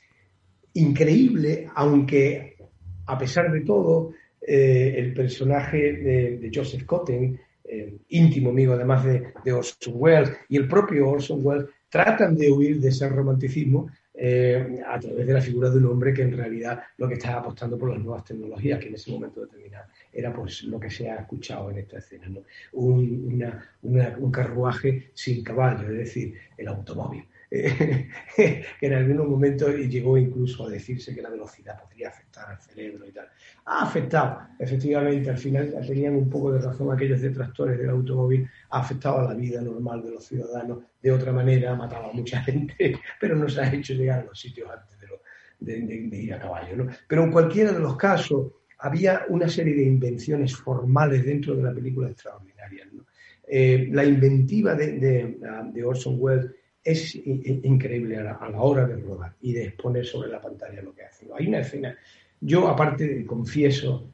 [0.73, 2.53] increíble, aunque
[3.05, 4.13] a pesar de todo,
[4.45, 10.67] eh, el personaje de, Joseph Cotten, eh, íntimo amigo además de, Orson Welles, y el
[10.67, 15.69] propio Orson Welles tratan de huir de ese romanticismo eh, a través de la figura
[15.69, 18.87] de un hombre que en realidad lo que estaba apostando por las nuevas tecnologías, que
[18.87, 22.27] en ese momento determinado era pues lo que se ha escuchado en esta escena,
[22.73, 23.43] un,
[23.81, 27.25] un carruaje sin caballo, es decir, el automóvil.
[27.53, 33.07] Que en algunos momentos llegó incluso a decirse que la velocidad podría afectar al cerebro
[33.07, 33.27] y tal.
[33.65, 38.79] Ha afectado, efectivamente, al final tenían un poco de razón aquellos detractores del automóvil, ha
[38.79, 42.41] afectado a la vida normal de los ciudadanos de otra manera, ha matado a mucha
[42.43, 44.97] gente, pero no se ha hecho llegar a los sitios antes
[45.59, 46.75] de, de, ir a caballo.
[46.75, 46.87] ¿no?
[47.07, 51.73] Pero en cualquiera de los casos había una serie de invenciones formales dentro de la
[51.73, 52.87] película extraordinarias.
[53.45, 55.37] Eh, la inventiva de,
[55.71, 56.49] de Orson Welles
[56.83, 61.03] es increíble a la, hora de rodar y de exponer sobre la pantalla lo que
[61.03, 61.27] hace.
[61.33, 61.95] Hay una escena,
[62.41, 64.09] yo aparte confieso,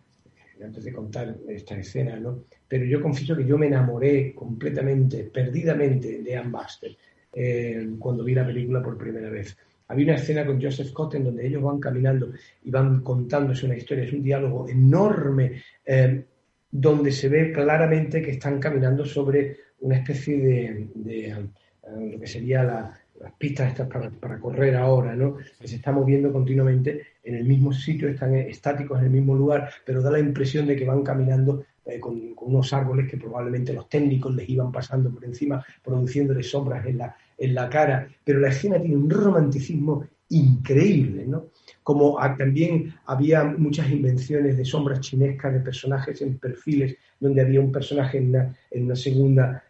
[0.64, 2.44] antes de contar esta escena, ¿no?
[2.68, 6.96] pero yo confieso que yo me enamoré completamente, perdidamente de Anne Baxter
[7.34, 9.58] eh, cuando vi la película por primera vez.
[9.88, 12.32] Había una escena con Joseph Cotten donde ellos van caminando
[12.64, 16.24] y van contándose una historia, es un diálogo enorme eh,
[16.70, 21.50] donde se ve claramente que están caminando sobre una especie de
[21.96, 25.38] lo que sería las pistas estas para, correr ahora, ¿no?
[25.60, 29.70] que se está moviendo continuamente en el mismo sitio, están estáticos en el mismo lugar,
[29.86, 33.90] pero da la impresión de que van caminando eh, con, unos árboles que probablemente los
[33.90, 38.50] técnicos les iban pasando por encima, produciéndoles sombras en la, en la cara, pero la
[38.50, 41.48] escena tiene un romanticismo increíble, ¿no?
[41.84, 47.72] Como también había muchas invenciones de sombras chinescas, de personajes en perfiles, donde había un
[47.72, 48.36] personaje en
[48.70, 49.64] en una segunda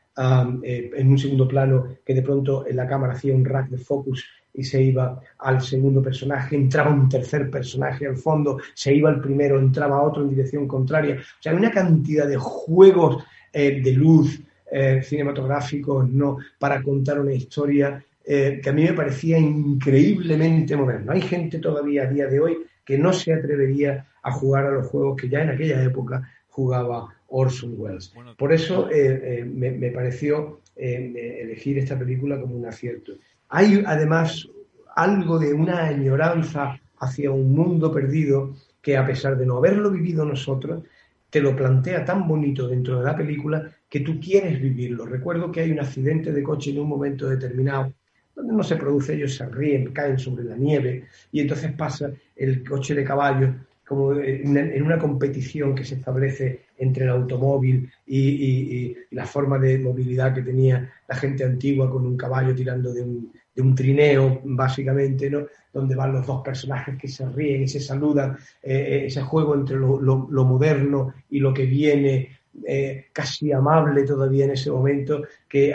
[0.64, 3.78] eh, en un segundo plano que de pronto en la cámara hacía un rack de
[3.78, 9.10] focus y se iba al segundo personaje, entraba un tercer personaje al fondo, se iba
[9.10, 11.16] al primero, entraba otro en dirección contraria.
[11.16, 16.38] O sea, una cantidad de juegos eh, de luz eh, cinematográficos ¿no?
[16.58, 21.14] para contar una historia que a mí me parecía increíblemente moderno.
[21.14, 24.86] Hay gente todavía a día de hoy que no se atrevería a jugar a los
[24.86, 28.14] juegos que ya en aquella época jugaba Orson Welles.
[28.38, 33.14] Por eso eh, eh, me, pareció eh, elegir esta película como un acierto.
[33.50, 34.48] Hay además
[34.96, 40.26] algo de una añoranza hacia un mundo perdido que a pesar de no haberlo vivido
[40.26, 40.84] nosotros,
[41.30, 45.06] te lo plantea tan bonito dentro de la película que tú quieres vivirlo.
[45.06, 47.94] Recuerdo que hay un accidente de coche en un momento determinado
[48.36, 52.68] donde no se produce, ellos se ríen, caen sobre la nieve y entonces pasa el
[52.68, 53.54] coche de caballo
[53.90, 60.32] como en una competición que se establece entre el automóvil y, la forma de movilidad
[60.32, 65.48] que tenía la gente antigua con un caballo tirando de un, trineo, básicamente, ¿no?
[65.74, 69.56] donde van los dos personajes que se ríen y se saludan, eh, eh, ese juego
[69.56, 69.98] entre lo,
[70.46, 75.74] moderno y lo que viene, eh, casi amable todavía en ese momento, que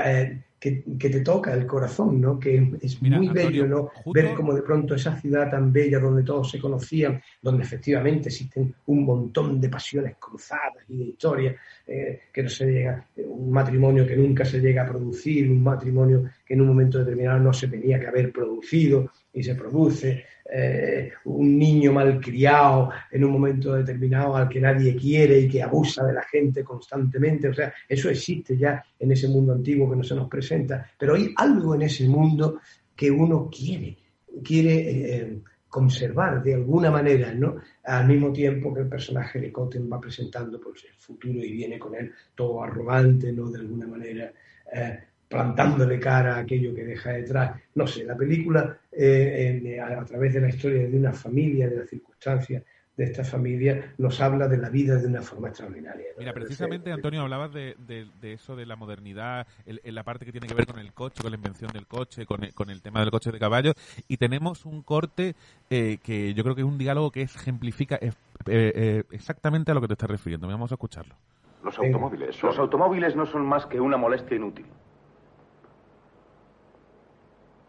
[0.72, 2.40] que, te toca el corazón, ¿no?
[2.40, 3.90] Que es muy bello, ¿no?
[4.14, 8.74] Ver como de pronto esa ciudad tan bella donde todos se conocían, donde efectivamente existen
[8.86, 14.06] un montón de pasiones cruzadas y de historias, eh, que no se llega, un matrimonio
[14.06, 17.68] que nunca se llega a producir, un matrimonio que en un momento determinado no se
[17.68, 20.24] tenía que haber producido y se produce,
[20.56, 26.04] eh, un niño malcriado en un momento determinado al que nadie quiere y que abusa
[26.04, 27.48] de la gente constantemente.
[27.48, 31.16] O sea, eso existe ya en ese mundo antiguo que no se nos presenta, pero
[31.16, 32.60] hay algo en ese mundo
[32.94, 33.96] que uno quiere,
[34.44, 35.38] quiere eh,
[35.68, 37.56] conservar de alguna manera, ¿no?
[37.82, 41.80] Al mismo tiempo que el personaje de Cotten va presentando pues, el futuro y viene
[41.80, 43.50] con él todo arrogante, ¿no?
[43.50, 44.32] De alguna manera.
[44.72, 44.98] Eh,
[45.34, 47.60] plantándole cara a aquello que deja detrás.
[47.74, 51.88] No sé, la película, eh, a, través de la historia de una familia, de las
[51.88, 52.62] circunstancias
[52.96, 56.06] de esta familia, nos habla de la vida de una forma extraordinaria.
[56.16, 57.74] Mira, precisamente, Antonio, hablabas de,
[58.22, 61.32] eso, de la modernidad, en la parte que tiene que ver con el coche, con
[61.32, 63.72] la invención del coche, con el, tema del coche de caballo,
[64.06, 65.34] y tenemos un corte
[65.70, 67.98] eh, que yo creo que es un diálogo que ejemplifica
[68.46, 70.46] eh, exactamente a lo que te estás refiriendo.
[70.46, 71.16] Vamos a escucharlo.
[71.64, 72.40] Los automóviles.
[72.42, 74.66] Los automóviles no son más que una molestia inútil.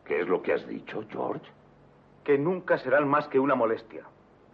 [0.06, 1.46] ¿Qué es lo que has dicho, George?
[2.24, 4.04] Que nunca serán más que una molestia.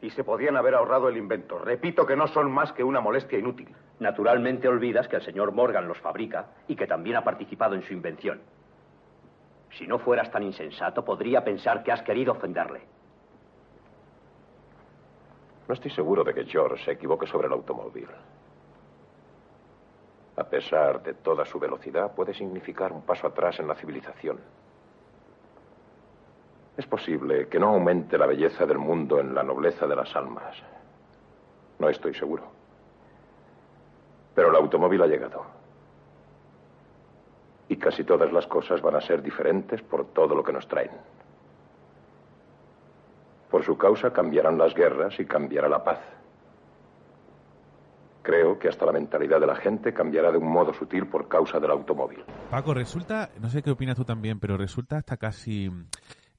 [0.01, 1.59] Y se podían haber ahorrado el invento.
[1.59, 3.69] Repito que no son más que una molestia inútil.
[3.99, 7.93] Naturalmente olvidas que el señor Morgan los fabrica y que también ha participado en su
[7.93, 8.41] invención.
[9.77, 12.81] Si no fueras tan insensato, podría pensar que has querido ofenderle.
[15.67, 18.07] No estoy seguro de que George se equivoque sobre el automóvil.
[20.35, 24.39] A pesar de toda su velocidad, puede significar un paso atrás en la civilización.
[26.77, 30.55] Es posible que no aumente la belleza del mundo en la nobleza de las almas.
[31.79, 32.43] No estoy seguro.
[34.33, 35.45] Pero el automóvil ha llegado.
[37.67, 40.91] Y casi todas las cosas van a ser diferentes por todo lo que nos traen.
[43.49, 45.99] Por su causa cambiarán las guerras y cambiará la paz.
[48.23, 51.59] Creo que hasta la mentalidad de la gente cambiará de un modo sutil por causa
[51.59, 52.23] del automóvil.
[52.49, 55.69] Paco, resulta, no sé qué opinas tú también, pero resulta hasta casi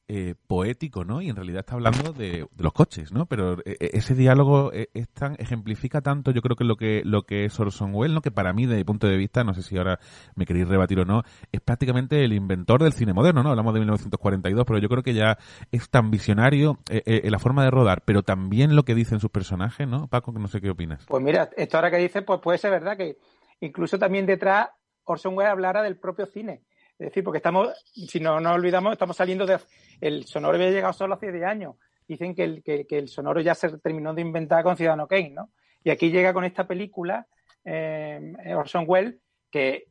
[0.08, 1.22] eh, poético, ¿no?
[1.22, 3.26] Y en realidad está hablando de, los coches, ¿no?
[3.26, 7.22] Pero eh, eh, ese diálogo es tan, ejemplifica tanto, yo creo que lo que lo
[7.22, 8.20] que es Orson Welles, ¿no?
[8.20, 10.00] Que para mí, desde mi punto de vista, no sé si ahora
[10.34, 13.50] me queréis rebatir o no, es prácticamente el inventor del cine moderno, ¿no?
[13.50, 15.38] Hablamos de 1942, pero yo creo que ya
[15.70, 19.88] es tan visionario en la forma de rodar, pero también lo que dicen sus personajes,
[19.88, 20.08] ¿no?
[20.08, 21.06] Paco, que no sé qué opinas.
[21.06, 23.18] Pues mira, esto ahora que dices, pues puede ser verdad que
[23.60, 24.70] incluso también detrás
[25.04, 26.62] Orson Welles hablara del propio cine
[26.98, 29.58] es decir, porque estamos, si no nos olvidamos, estamos saliendo de.
[30.00, 31.76] El sonoro había llegado solo hace 10 años.
[32.06, 35.50] Dicen que el, que, el sonoro ya se terminó de inventar con Ciudadano Kane, ¿no?
[35.84, 37.26] Y aquí llega con esta película,
[37.64, 39.16] eh, Orson Welles,
[39.50, 39.88] que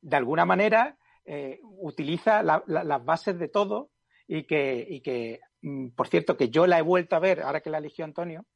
[0.00, 3.90] de alguna manera eh, utiliza las bases de todo
[4.26, 7.60] y que, y que, mm, por cierto, que yo la he vuelto a ver, ahora
[7.60, 8.46] que la eligió Antonio,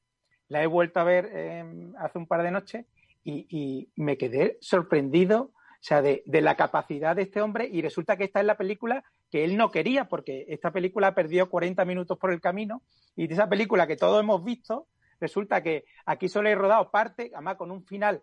[0.48, 1.64] la he vuelto a ver eh,
[1.98, 2.86] hace un par de noches
[3.24, 5.52] y, me quedé sorprendido
[5.84, 9.44] sea, de, la capacidad de este hombre y resulta que esta es la película que
[9.44, 12.82] él no quería porque esta película perdió 40 minutos por el camino
[13.16, 14.86] y de esa película que todos hemos visto,
[15.20, 18.22] resulta que aquí solo he rodado parte, además con un final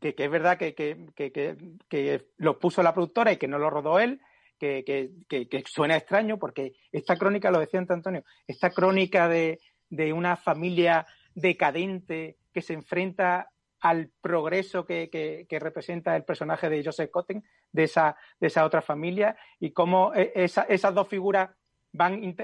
[0.00, 4.20] que, es verdad que, que, lo puso la productora y que no lo rodó él,
[4.58, 5.10] que,
[5.66, 12.38] suena extraño porque esta crónica, lo decía Antonio, esta crónica de, de una familia decadente
[12.52, 18.46] que se enfrenta al progreso que, representa el personaje de Joseph Cotten, de esa, de
[18.46, 21.50] esa otra familia, y cómo eh, esas dos figuras
[21.92, 22.36] van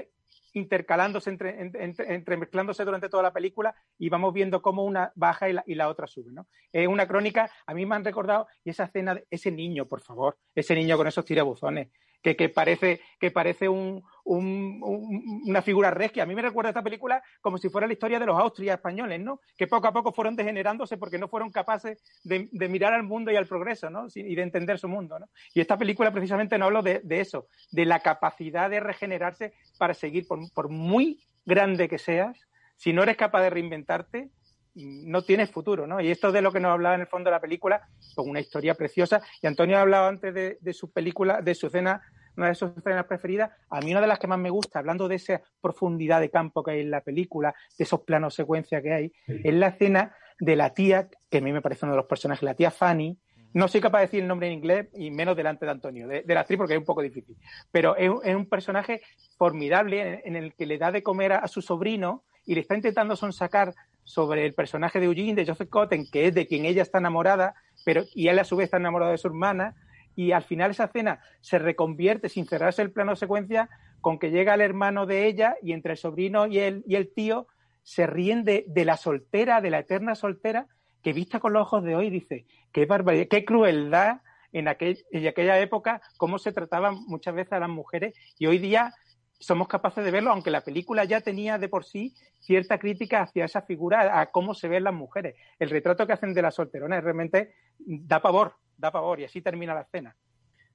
[0.53, 1.71] intercalándose, entre,
[2.15, 6.31] entremezclándose durante toda la película y vamos viendo cómo una baja y la, otra sube.
[6.31, 6.47] ¿no?
[6.71, 10.01] Es una crónica, a mí me han recordado, y esa escena, de ese niño, por
[10.01, 11.89] favor, ese niño con esos tirabuzones,
[12.35, 16.23] que, parece, que parece un, una figura regia.
[16.23, 19.19] A mí me recuerda esta película como si fuera la historia de los Austrias españoles,
[19.21, 19.39] ¿no?
[19.57, 23.35] Que poco a poco fueron degenerándose porque no fueron capaces de, mirar al mundo y
[23.35, 24.07] al progreso, ¿no?
[24.13, 25.29] Y de entender su mundo, ¿no?
[25.53, 30.27] Y esta película precisamente no habla de, eso, de la capacidad de regenerarse para seguir,
[30.27, 32.37] por, muy grande que seas,
[32.75, 34.29] si no eres capaz de reinventarte,
[34.75, 36.01] no tienes futuro, ¿no?
[36.01, 38.29] Y esto es de lo que nos hablaba en el fondo de la película, con
[38.29, 39.23] una historia preciosa.
[39.41, 42.03] Y Antonio ha hablado antes de, de su película, de su escena,
[42.37, 43.51] una de sus escenas preferidas.
[43.69, 46.63] A mí una de las que más me gusta, hablando de esa profundidad de campo
[46.63, 50.55] que hay en la película, de esos planos secuencia que hay, es la escena de
[50.55, 53.17] la tía, que a mí me parece uno de los personajes, la tía Fanny,
[53.53, 56.23] no soy capaz de decir el nombre en inglés y menos delante de Antonio, de,
[56.27, 57.35] la actriz, porque es un poco difícil.
[57.71, 59.01] Pero es, un personaje
[59.37, 63.15] formidable en, el que le da de comer a, su sobrino y le está intentando
[63.15, 63.73] sonsacar
[64.03, 67.55] sobre el personaje de Eugene, de Joseph Cotten, que es de quien ella está enamorada,
[67.83, 69.75] pero y él a su vez está enamorado de su hermana,
[70.17, 73.69] y al final esa cena se reconvierte, sin cerrarse el plano secuencia,
[74.01, 77.13] con que llega el hermano de ella y entre el sobrino y el, y el
[77.13, 77.47] tío
[77.83, 80.65] se ríen de, la soltera, de la eterna soltera,
[81.03, 85.27] que vista con los ojos de hoy dice, qué barbaridad, qué crueldad en, aquel, en
[85.27, 88.95] aquella época, cómo se trataban muchas veces a las mujeres, y hoy día
[89.39, 93.45] somos capaces de verlo, aunque la película ya tenía de por sí cierta crítica hacia
[93.45, 95.35] esa figura, a cómo se ven las mujeres.
[95.59, 99.73] El retrato que hacen de la solterona realmente da pavor, da pavor, y así termina
[99.73, 100.15] la escena.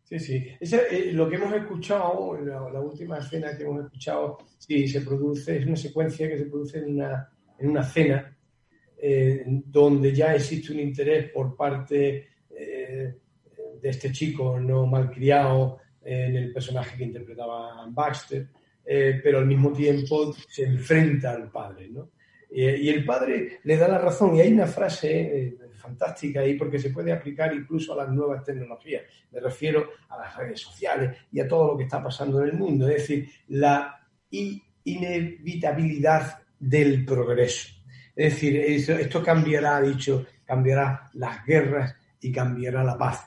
[0.02, 0.46] Sí, sí.
[0.60, 5.66] Eh, lo que hemos escuchado, la, última escena que hemos escuchado, sí, se produce, es
[5.66, 8.36] una secuencia que se produce en una, en una cena
[9.04, 13.14] eh, donde ya existe un interés por parte eh,
[13.80, 18.48] de este chico no malcriado en el personaje que interpretaba Baxter,
[18.84, 22.10] eh, pero al mismo tiempo se enfrenta al padre, ¿no?
[22.54, 26.78] y el padre le da la razón, y hay una frase eh, fantástica ahí porque
[26.78, 29.02] se puede aplicar incluso a las nuevas tecnologías.
[29.30, 32.54] Me refiero a las redes sociales y a todo lo que está pasando en el
[32.54, 34.00] mundo, es decir, la
[34.84, 37.68] inevitabilidad del progreso.
[38.14, 43.26] Es decir, esto cambiará, ha dicho, cambiará las guerras y cambiará la paz,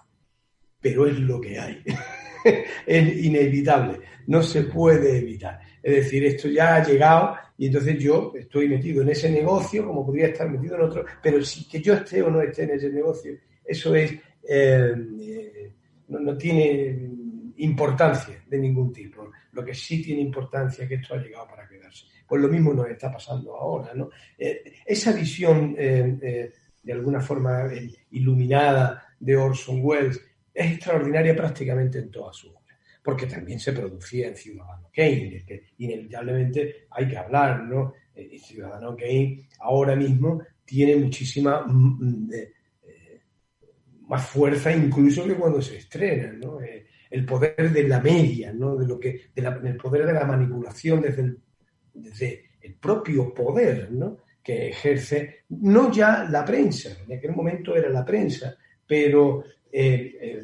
[0.79, 1.83] pero es lo que hay.
[2.85, 5.59] es inevitable, no se puede evitar.
[5.85, 10.03] Es decir, esto ya ha llegado y entonces yo estoy metido en ese negocio como
[10.03, 12.89] podría estar metido en otro, pero si que yo esté o no esté en ese
[12.89, 14.13] negocio, eso es
[14.49, 15.73] eh, eh,
[16.07, 17.07] no, tiene
[17.57, 19.29] importancia de ningún tipo.
[19.51, 22.07] Lo que sí tiene importancia es que esto ha llegado para quedarse.
[22.27, 24.09] Pues lo mismo nos está pasando ahora, ¿no?
[24.39, 27.69] Eh, esa visión de alguna forma
[28.09, 30.19] iluminada de Orson Welles
[30.51, 32.64] es extraordinaria prácticamente en toda su obra,
[33.05, 37.93] porque también se producía en Ciudadano Kane, que inevitablemente hay que hablar, ¿no?
[38.15, 43.21] Eh, Ciudadano Kane ahora mismo tiene muchísima mm, mm, eh,
[44.07, 46.59] más fuerza incluso que cuando se estrena, ¿no?
[46.63, 48.75] Eh, el poder de la media, ¿no?
[48.75, 51.01] De lo que, el poder de la manipulación
[51.93, 54.17] desde el, propio poder, ¿no?
[54.43, 60.41] que ejerce no ya la prensa, en aquel momento era la prensa, pero eh, eh,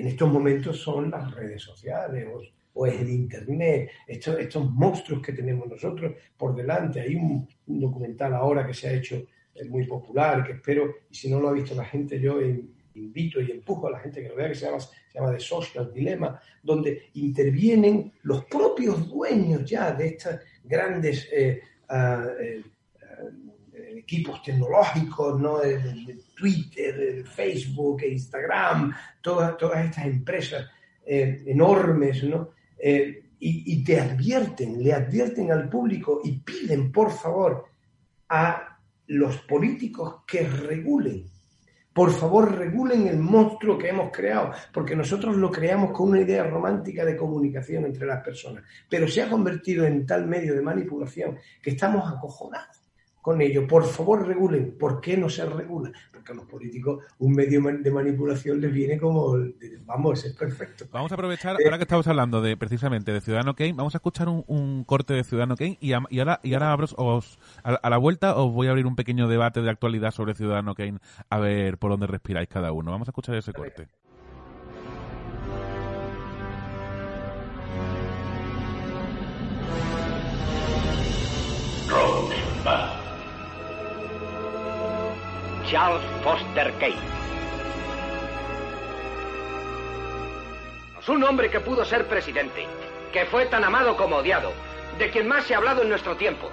[0.00, 2.26] en estos momentos son las redes sociales
[2.72, 7.00] o, es el Internet, estos, estos monstruos que tenemos nosotros por delante.
[7.00, 9.16] Hay un, documental ahora que se ha hecho
[9.54, 12.40] eh, muy popular, que espero, y si no lo ha visto la gente, yo
[12.94, 15.40] invito y empujo a la gente que lo vea, que se llama, se llama The
[15.40, 21.28] Social Dilemma, donde intervienen los propios dueños ya de estas grandes
[21.90, 22.28] ah,
[24.10, 25.58] equipos tecnológicos, ¿no?
[26.36, 30.68] Twitter, Facebook, Instagram, todas, todas estas empresas
[31.06, 32.50] eh, enormes, ¿no?
[32.76, 37.64] Eh, y, te advierten, le advierten al público y piden, por favor,
[38.28, 41.24] a los políticos que regulen.
[41.92, 46.44] Por favor, regulen el monstruo que hemos creado, porque nosotros lo creamos con una idea
[46.44, 51.38] romántica de comunicación entre las personas, pero se ha convertido en tal medio de manipulación
[51.62, 52.80] que estamos acojonados
[53.22, 53.66] con ello.
[53.66, 54.76] Por favor, regulen.
[54.78, 55.92] ¿Por qué no se regula?
[56.12, 59.36] Porque a los políticos un medio de manipulación les viene como,
[59.84, 60.86] vamos, es perfecto.
[60.92, 64.28] Vamos a aprovechar, ahora que estamos hablando de precisamente de Ciudadano Kane, vamos a escuchar
[64.28, 68.66] un, corte de Ciudadano Kane y, ahora, y ahora os, a, la vuelta os voy
[68.66, 72.48] a abrir un pequeño debate de actualidad sobre Ciudadano Kane, a ver por dónde respiráis
[72.48, 72.90] cada uno.
[72.90, 73.88] Vamos a escuchar ese corte.
[85.70, 86.96] Charles Foster Kane.
[91.06, 92.66] Un hombre que pudo ser presidente,
[93.12, 94.52] que fue tan amado como odiado,
[94.98, 96.50] de quien más se ha hablado en nuestro tiempo,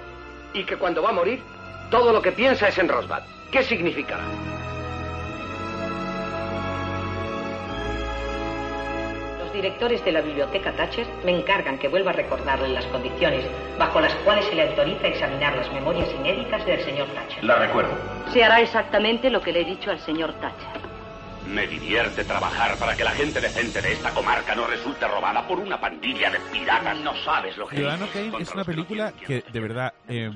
[0.52, 1.40] y que cuando va a morir,
[1.90, 3.22] todo lo que piensa es en Rosbad.
[3.52, 4.24] ¿Qué significará?
[9.58, 13.44] Directores de la biblioteca Thatcher me encargan que vuelva a recordarle las condiciones
[13.76, 17.42] bajo las cuales se le autoriza examinar las memorias inéditas del señor Thatcher.
[17.42, 17.90] La recuerdo.
[18.32, 20.87] Se hará exactamente lo que le he dicho al señor Thatcher.
[21.48, 25.58] Me divierte trabajar para que la gente decente de esta comarca no resulte robada por
[25.58, 26.98] una pandilla de piratas.
[27.00, 30.30] No sabes lo que Ciudadano Kane es una película que, de verdad, eh,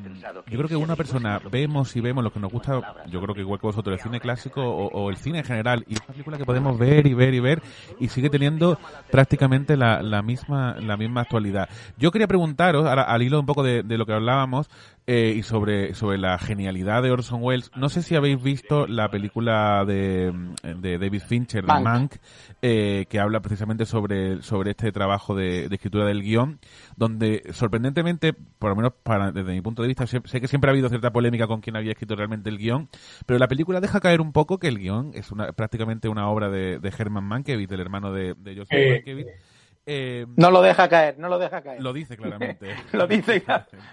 [0.47, 3.43] yo creo que una persona vemos y vemos lo que nos gusta, yo creo que
[3.43, 6.13] igual que vosotros, el cine clásico o, o el cine en general, y es una
[6.13, 7.63] película que podemos ver y ver y ver
[8.01, 8.79] y sigue teniendo
[9.11, 11.69] prácticamente la, la misma la misma actualidad.
[11.99, 14.71] Yo quería preguntaros, ahora, al hilo un poco de, de lo que hablábamos,
[15.07, 17.71] eh, y sobre, sobre la genialidad de Orson Welles.
[17.77, 20.33] No sé si habéis visto la película de,
[20.79, 22.15] de David Fincher, de Mank.
[22.65, 26.61] Eh, que habla precisamente sobre, sobre este trabajo de, de escritura del guion,
[26.97, 30.71] donde sorprendentemente, por lo menos para, desde mi punto de vista, sé, sé que siempre
[30.71, 32.89] ha habido cierta polémica con quién había escrito realmente el guion,
[33.27, 36.51] pero la película deja caer un poco que el guion es una, prácticamente una obra
[36.51, 39.29] de, de Herman Mankiewicz, del hermano de, de Joseph Eh, Mankiewicz.
[39.85, 41.83] Eh, No lo deja caer, no lo deja caer.
[41.83, 42.69] Lo dice claramente.
[42.93, 43.43] lo dice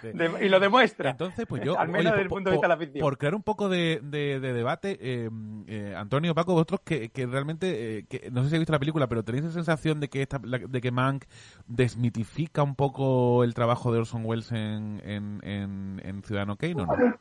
[0.04, 1.10] y, de- y lo demuestra.
[1.10, 3.02] Entonces, pues yo, Al menos oye, desde el por- punto de vista de la ficción.
[3.02, 5.30] Por crear un poco de, de- de debate, eh,
[5.68, 8.80] eh, Antonio, Paco, vosotros que, que realmente, eh, que, no sé si habéis visto la
[8.80, 11.26] película, pero tenéis la sensación de que esta, de que Mank
[11.66, 16.86] desmitifica un poco el trabajo de Orson Welles en, en, en, en Ciudadano Kane, ¿o
[16.86, 17.20] no?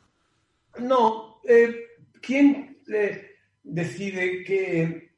[0.79, 1.75] No, eh,
[2.21, 3.31] ¿quién eh,
[3.63, 5.08] decide que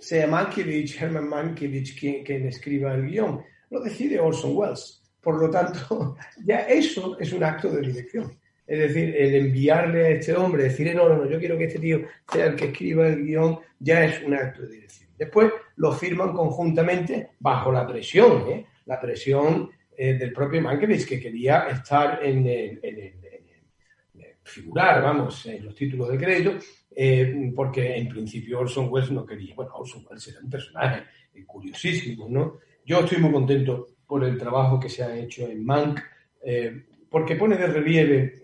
[0.00, 3.42] sea Mankiewicz, Herman Mankiewicz, quien, quien escriba el guion?
[3.70, 5.02] Lo decide Orson Welles.
[5.20, 8.38] Por lo tanto, ya eso es un acto de dirección.
[8.66, 11.78] Es decir, el enviarle a este hombre, decirle, no, no, no, yo quiero que este
[11.78, 15.10] tío sea el que escriba el guion, ya es un acto de dirección.
[15.18, 18.66] Después lo firman conjuntamente bajo la presión, ¿eh?
[18.86, 23.14] la presión eh, del propio Mankiewicz, que quería estar en el, en el-
[24.46, 26.52] figurar, vamos, en los títulos de crédito,
[26.96, 29.54] eh, porque en principio Orson Welles no quería.
[29.54, 31.02] Bueno, Orson Welles era un personaje
[31.34, 32.58] eh, curiosísimo, ¿no?
[32.84, 36.00] Yo estoy muy contento por el trabajo que se ha hecho en Mank,
[36.44, 38.34] eh, porque pone de relieve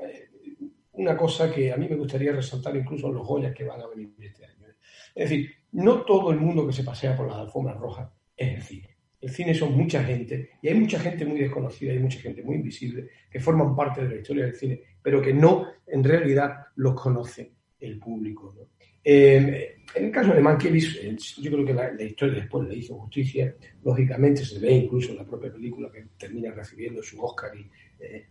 [0.93, 3.87] una cosa que a mí me gustaría resaltar incluso en los joyas que van a
[3.87, 4.67] venir este año.
[5.15, 8.63] Es decir, no todo el mundo que se pasea por las alfombras rojas es el
[8.63, 8.97] cine.
[9.21, 12.57] El cine son mucha gente y hay mucha gente muy desconocida, hay mucha gente muy
[12.57, 16.95] invisible que forman parte de la historia del cine, pero que no en realidad los
[16.95, 18.55] conoce el público.
[19.03, 22.77] Eh, en el caso de Mankiewicz, eh, yo creo que la, la historia después le
[22.77, 23.55] hizo justicia.
[23.83, 27.69] Lógicamente se ve incluso en la propia película que termina recibiendo su Oscar y,
[28.05, 28.27] eh,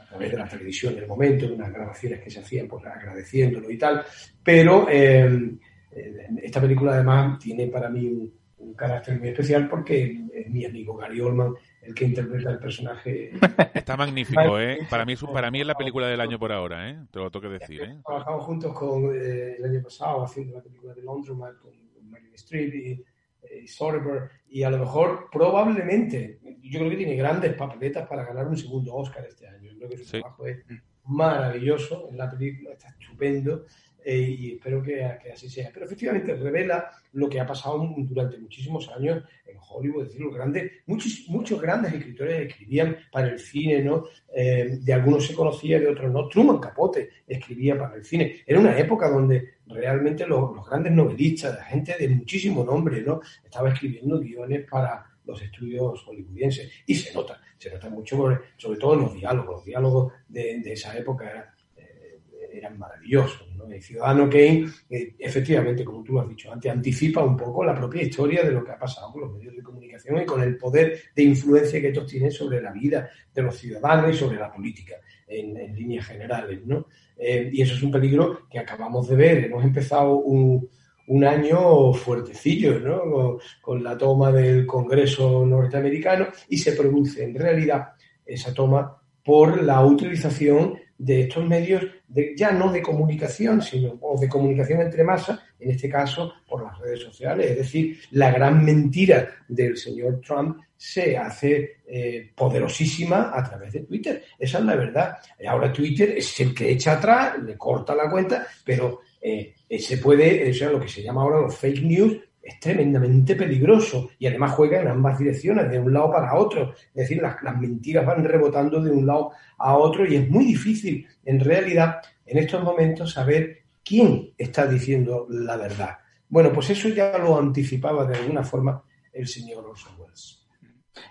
[0.00, 2.84] a través de la televisión en el momento, de unas grabaciones que se hacían pues,
[2.86, 4.04] agradeciéndolo y tal.
[4.42, 10.64] Pero esta película además tiene para mí un, un carácter muy especial porque es mi
[10.64, 11.54] amigo Gary Oldman
[11.86, 13.32] el que interpreta el personaje.
[13.74, 14.86] Está magnífico, ¿eh?
[14.88, 16.98] Para mí, es, para mí es la película del año por ahora, ¿eh?
[17.10, 17.96] Te lo tengo que decir, ¿eh?
[18.04, 21.72] Trabajamos juntos con, eh, el año pasado haciendo la película de Laundromat con
[22.10, 23.04] Meryl Streep y,
[23.42, 28.24] eh, y Soderbergh y a lo mejor probablemente yo creo que tiene grandes papeletas para
[28.24, 29.70] ganar un segundo Oscar este año.
[29.72, 30.64] Yo creo que su trabajo es
[31.04, 33.66] maravilloso en la película, está estupendo
[34.04, 35.70] eh, y espero que, que así sea.
[35.72, 40.34] Pero efectivamente revela lo que ha pasado durante muchísimos años en Hollywood, es decir, los
[40.34, 44.04] grandes, muchos, muchos grandes escritores escribían para el cine, ¿no?
[44.34, 46.28] Eh, de algunos se conocía, de otros no.
[46.28, 48.42] Truman Capote escribía para el cine.
[48.46, 53.20] Era una época donde realmente los, los grandes novelistas, la gente de muchísimo nombre, ¿no?
[53.44, 56.70] Estaba escribiendo guiones para los estudios hollywoodienses.
[56.86, 59.56] Y se nota, se nota mucho, sobre todo en los diálogos.
[59.56, 61.44] Los diálogos de, de esa época eran,
[61.76, 62.20] eh,
[62.52, 63.53] eran maravillosos.
[63.72, 68.02] El Ciudadano Kane, eh, efectivamente, como tú has dicho antes, anticipa un poco la propia
[68.02, 71.00] historia de lo que ha pasado con los medios de comunicación y con el poder
[71.14, 74.96] de influencia que estos tienen sobre la vida de los ciudadanos y sobre la política
[75.26, 76.64] en, en líneas generales.
[76.64, 76.86] ¿no?
[77.16, 79.44] Eh, y eso es un peligro que acabamos de ver.
[79.44, 80.68] Hemos empezado un,
[81.06, 83.00] un año fuertecillo, ¿no?
[83.00, 87.88] Con, con la toma del Congreso norteamericano y se produce en realidad
[88.24, 94.18] esa toma por la utilización de estos medios de, ya no de comunicación, sino o
[94.18, 97.50] de comunicación entre masas, en este caso por las redes sociales.
[97.50, 103.80] Es decir, la gran mentira del señor Trump se hace eh, poderosísima a través de
[103.80, 104.24] Twitter.
[104.38, 105.18] Esa es la verdad.
[105.46, 109.98] Ahora Twitter es el que echa atrás, le corta la cuenta, pero eh, eh, se
[109.98, 114.26] puede, eso es lo que se llama ahora los fake news, es tremendamente peligroso y
[114.26, 116.72] además juega en ambas direcciones, de un lado para otro.
[116.72, 120.44] Es decir, las, las mentiras van rebotando de un lado a otro y es muy
[120.44, 125.98] difícil, en realidad, en estos momentos saber quién está diciendo la verdad.
[126.28, 128.82] Bueno, pues eso ya lo anticipaba de alguna forma
[129.12, 130.46] el señor Orson Welles.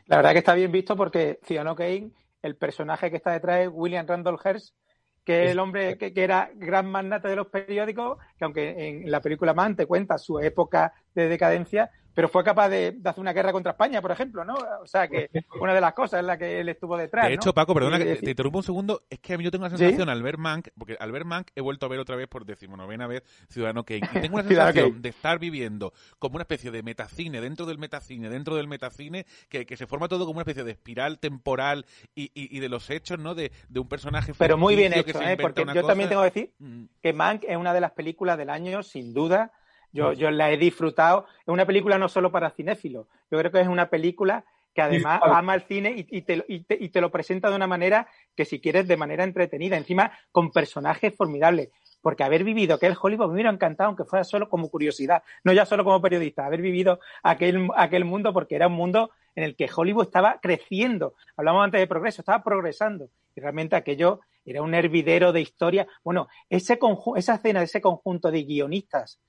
[0.06, 2.12] La verdad que está bien visto porque Ciudadano Kane,
[2.42, 4.76] el personaje que está detrás es William Randolph Hearst,
[5.24, 9.10] que es el hombre que, que era gran magnate de los periódicos, que aunque en
[9.10, 13.22] la película Man te cuenta su época de decadencia, pero fue capaz de, de, hacer
[13.22, 14.56] una guerra contra España, por ejemplo, ¿no?
[14.82, 17.28] O sea, que una de las cosas en la que él estuvo detrás.
[17.28, 17.54] De hecho, ¿no?
[17.54, 19.78] Paco, perdona que te interrumpo un segundo, es que a mí yo tengo la ¿Sí?
[19.78, 22.46] sensación al ver Mank, porque al ver Mank he vuelto a ver otra vez por
[22.46, 25.02] decimonovena vez Ciudadano Kane, y tengo la Ciudadano sensación Kane.
[25.02, 29.66] de estar viviendo como una especie de metacine dentro del metacine, dentro del metacine, que,
[29.66, 31.86] que se forma todo como una especie de espiral temporal
[32.16, 33.36] y, y- y de los hechos, ¿no?
[33.36, 35.38] De, de un personaje Pero muy bien que hecho, se ¿eh?
[35.38, 35.92] porque una yo cosa.
[35.92, 36.84] también tengo que decir Mm.
[37.02, 39.52] que Mank es una de las películas del año, sin duda.
[39.94, 41.28] Yo, yo la he disfrutado.
[41.42, 43.08] Es una película no solo para cinéfilos.
[43.32, 46.46] Yo creo que es una película que además ama el cine y, y te, lo-
[46.48, 49.78] y te- y te lo presenta de una manera que, si quieres, de manera entretenida.
[49.78, 51.70] Encima, con personajes formidables.
[52.02, 55.66] Porque haber vivido aquel Hollywood me hubiera encantado, aunque fuera solo como curiosidad, no ya
[55.66, 59.70] solo como periodista, haber vivido aquel, aquel mundo, porque era un mundo en el que
[59.74, 61.14] Hollywood estaba creciendo.
[61.38, 63.10] Hablamos antes de progreso, estaba progresando.
[63.36, 65.88] Y realmente aquello era un hervidero de historia.
[66.04, 66.78] Bueno, ese
[67.16, 69.20] esa escena de ese conjunto de guionistas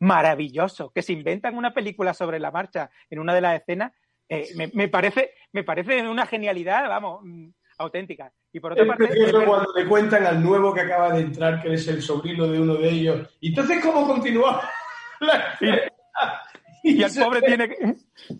[0.00, 3.92] maravillosos que se inventan una película sobre la marcha en una de las escenas,
[4.28, 7.48] eh, me, me parece, me parece una genialidad, vamos, mm,
[7.78, 8.32] auténtica.
[8.52, 11.62] Y por otra Es parte, precioso cuando le cuentan al nuevo que acaba de entrar
[11.62, 13.36] que es el sobrino de uno de ellos.
[13.40, 14.68] ¿Y entonces cómo continúa?
[15.20, 15.56] la
[16.82, 17.94] Y el pobre tiene que...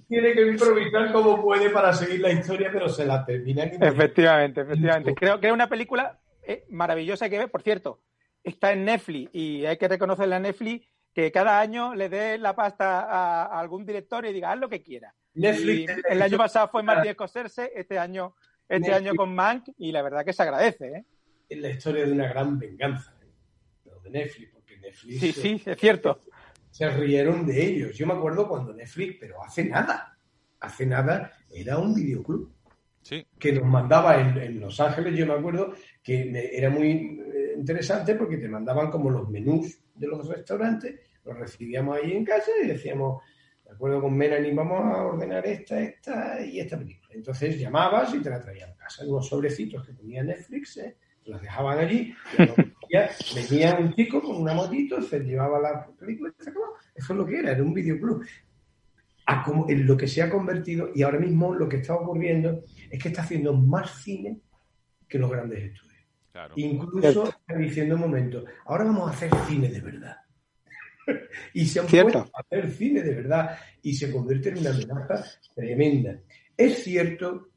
[0.09, 3.65] tiene que improvisar como puede para seguir la historia, pero se la termina.
[3.65, 5.15] Efectivamente, efectivamente.
[5.15, 7.51] Creo que es una película eh, maravillosa que ver.
[7.51, 8.01] Por cierto,
[8.43, 12.55] está en Netflix y hay que reconocerle a Netflix que cada año le dé la
[12.55, 15.15] pasta a, a algún director y diga, haz lo que quiera.
[15.35, 18.35] Netflix- Y el año pasado fue Martin Scorsese, este año,
[18.69, 20.87] este Netflix- año con Mank y la verdad que se agradece.
[20.89, 21.05] ¿eh?
[21.49, 23.15] Es la historia de una gran venganza.
[23.23, 23.27] ¿eh?
[24.05, 25.21] De Netflix, porque Netflix.
[25.21, 26.21] Sí, se- sí, es cierto.
[26.71, 27.97] Se rieron de ellos.
[27.97, 30.17] Yo me acuerdo cuando Netflix, pero hace nada,
[30.61, 32.53] hace nada, era un videoclub.
[33.03, 33.27] Sí.
[33.39, 35.73] que nos mandaba en, en Los Ángeles, yo me acuerdo
[36.03, 41.39] que era muy eh, interesante porque te mandaban como los menús de los restaurantes, los
[41.39, 43.23] recibíamos ahí en casa y decíamos,
[43.65, 47.15] de acuerdo con Melanie, vamos a ordenar esta, esta y esta película.
[47.15, 50.97] Entonces llamabas y te la traían a casa, unos sobrecitos que ponía Netflix, ¿eh?
[51.23, 52.57] te las dejaban allí, y los
[53.51, 56.75] venía un chico con una motito, se llevaba la película y se acabó.
[56.95, 58.25] Eso es lo que era, era un videoclub
[59.69, 63.09] en lo que se ha convertido y ahora mismo lo que está ocurriendo es que
[63.09, 64.41] está haciendo más cine
[65.09, 65.90] que los grandes estudios.
[66.57, 70.17] Incluso está diciendo un momento, ahora vamos a hacer cine de verdad.
[71.55, 72.13] y se han Cierto.
[72.13, 75.25] puesto a hacer cine de verdad y se convierte en una amenaza
[75.55, 76.21] tremenda.
[76.57, 77.49] Es cierto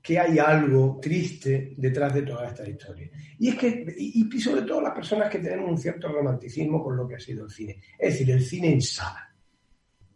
[0.00, 3.10] que hay algo triste detrás de toda esta historia.
[3.38, 6.96] Y es que, y, y sobre todo las personas que tenemos un cierto romanticismo con
[6.96, 7.80] lo que ha sido el cine.
[7.98, 9.34] Es decir, el cine en sala.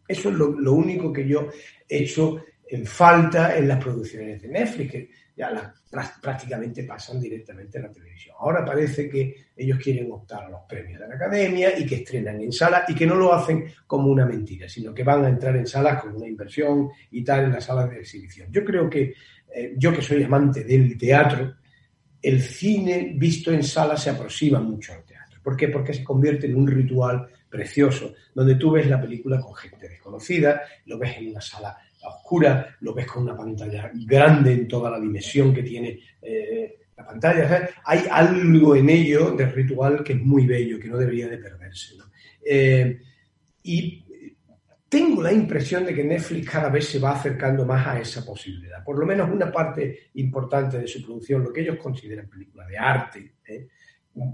[0.07, 1.49] Eso es lo, lo único que yo
[1.89, 7.79] he hecho en falta en las producciones de Netflix, que ya prá- prácticamente pasan directamente
[7.79, 8.37] a la televisión.
[8.39, 12.41] Ahora parece que ellos quieren optar a los premios de la academia y que estrenan
[12.41, 15.57] en sala y que no lo hacen como una mentira, sino que van a entrar
[15.57, 18.49] en salas con una inversión y tal en las salas de exhibición.
[18.51, 19.15] Yo creo que
[19.55, 21.55] eh, yo que soy amante del teatro,
[22.23, 25.41] el cine visto en sala se aproxima mucho al teatro.
[25.43, 25.69] ¿Por qué?
[25.69, 30.63] Porque se convierte en un ritual precioso, donde tú ves la película con gente desconocida,
[30.87, 31.77] lo ves en una sala
[32.09, 37.05] oscura, lo ves con una pantalla grande en toda la dimensión que tiene eh, la
[37.05, 37.71] pantalla.
[37.85, 41.95] Hay algo en ello del ritual que es muy bello, que no debería de perderse.
[42.45, 43.01] Eh,
[43.65, 44.05] y
[44.89, 48.85] tengo la impresión de que Netflix cada vez se va acercando más a esa posibilidad.
[48.85, 52.79] Por lo menos una parte importante de su producción, lo que ellos consideran películas de
[52.79, 53.69] arte, ¿eh?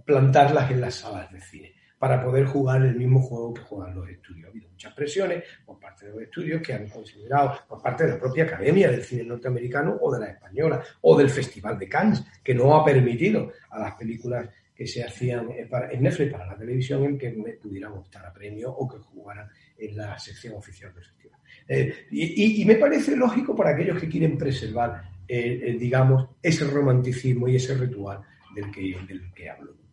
[0.05, 4.09] plantarlas en las salas de cine para poder jugar el mismo juego que juegan los
[4.09, 4.47] estudios.
[4.47, 8.13] Ha habido muchas presiones por parte de los estudios que han considerado, por parte de
[8.13, 12.25] la propia Academia del Cine Norteamericano o de la Española, o del Festival de Cannes,
[12.43, 17.05] que no ha permitido a las películas que se hacían en Netflix para la televisión
[17.05, 17.31] en que
[17.61, 21.41] pudieran optar a premio o que jugaran en la sección oficial del festival.
[21.67, 27.75] Eh, y, me parece lógico para aquellos que quieren preservar, digamos, ese romanticismo y ese
[27.75, 28.21] ritual
[28.55, 29.88] del que, del que hablo.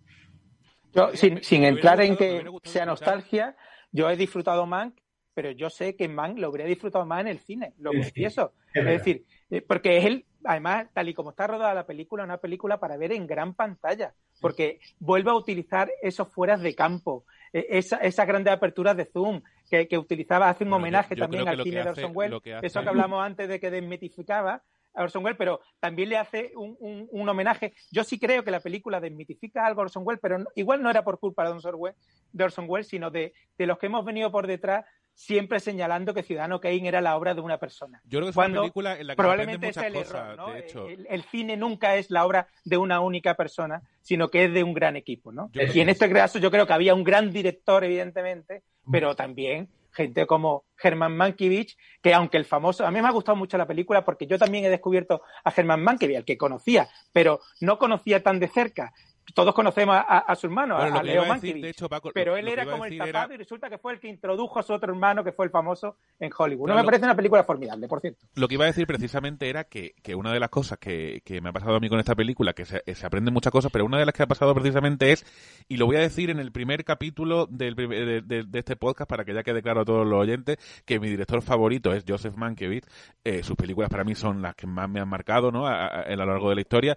[0.95, 3.55] Yo, sin, sin entrar en que sea nostalgia,
[3.91, 4.95] yo he disfrutado Mank,
[5.33, 8.53] pero yo sé que Mank lo habría disfrutado más en el cine, lo confieso.
[8.73, 12.37] es decir, eh, porque es el, además, tal y como está rodada la película, una
[12.37, 17.65] película para ver en gran pantalla, porque vuelve a utilizar esos fueras de campo, eh,
[17.69, 21.47] esa- esas grandes aperturas de zoom que, que utilizaba, hace un Bueno, homenaje yo también
[21.47, 24.63] al cine de Orson Welles, eso que hablamos antes de que desmitificaba
[24.95, 27.73] a Orson Welles, pero también le hace un, un- un homenaje.
[27.91, 30.89] Yo sí creo que la película desmitifica algo a Orson Welles, pero no- igual no
[30.89, 31.97] era por culpa de Orson Welles,
[32.31, 34.85] de Orson Welles sino de, de los que hemos venido por detrás
[35.17, 38.01] siempre señalando que Ciudadano Kane era la obra de una persona.
[38.03, 40.51] Yo creo que es Cuando una película en la que probablemente es el error, ¿no?
[40.51, 40.87] de hecho.
[40.89, 44.63] El, el cine nunca es la obra de una única persona, sino que es de
[44.63, 45.49] un gran equipo, ¿no?
[45.53, 49.69] Yo y en este caso yo creo que había un gran director, evidentemente, pero también
[49.95, 53.65] gente como Herman Mankiewicz, que aunque el famoso, a mí me ha gustado mucho la
[53.65, 58.21] película porque yo también he descubierto a Herman Mankiewicz, al que conocía, pero no conocía
[58.21, 58.93] tan de cerca
[59.33, 61.77] todos conocemos a, su hermano, a, Leo Mankiewicz,
[62.13, 64.73] pero él era como el tapado y resulta que fue el que introdujo a su
[64.73, 66.69] otro hermano, que fue el famoso en Hollywood.
[66.69, 68.25] no me parece una película formidable, por cierto.
[68.35, 71.53] Lo que iba a decir precisamente era que, una de las cosas que, me ha
[71.53, 74.05] pasado a mí con esta película, que se, se aprende muchas cosas, pero una de
[74.05, 75.25] las que ha pasado precisamente es,
[75.67, 79.33] y lo voy a decir en el primer capítulo del, de, este podcast para que
[79.33, 82.87] ya quede claro a todos los oyentes, que mi director favorito es Joseph Mankiewicz.
[83.23, 85.67] Eh, sus películas para mí son las que más me han marcado ¿no?
[85.67, 86.95] a, a lo largo de la historia.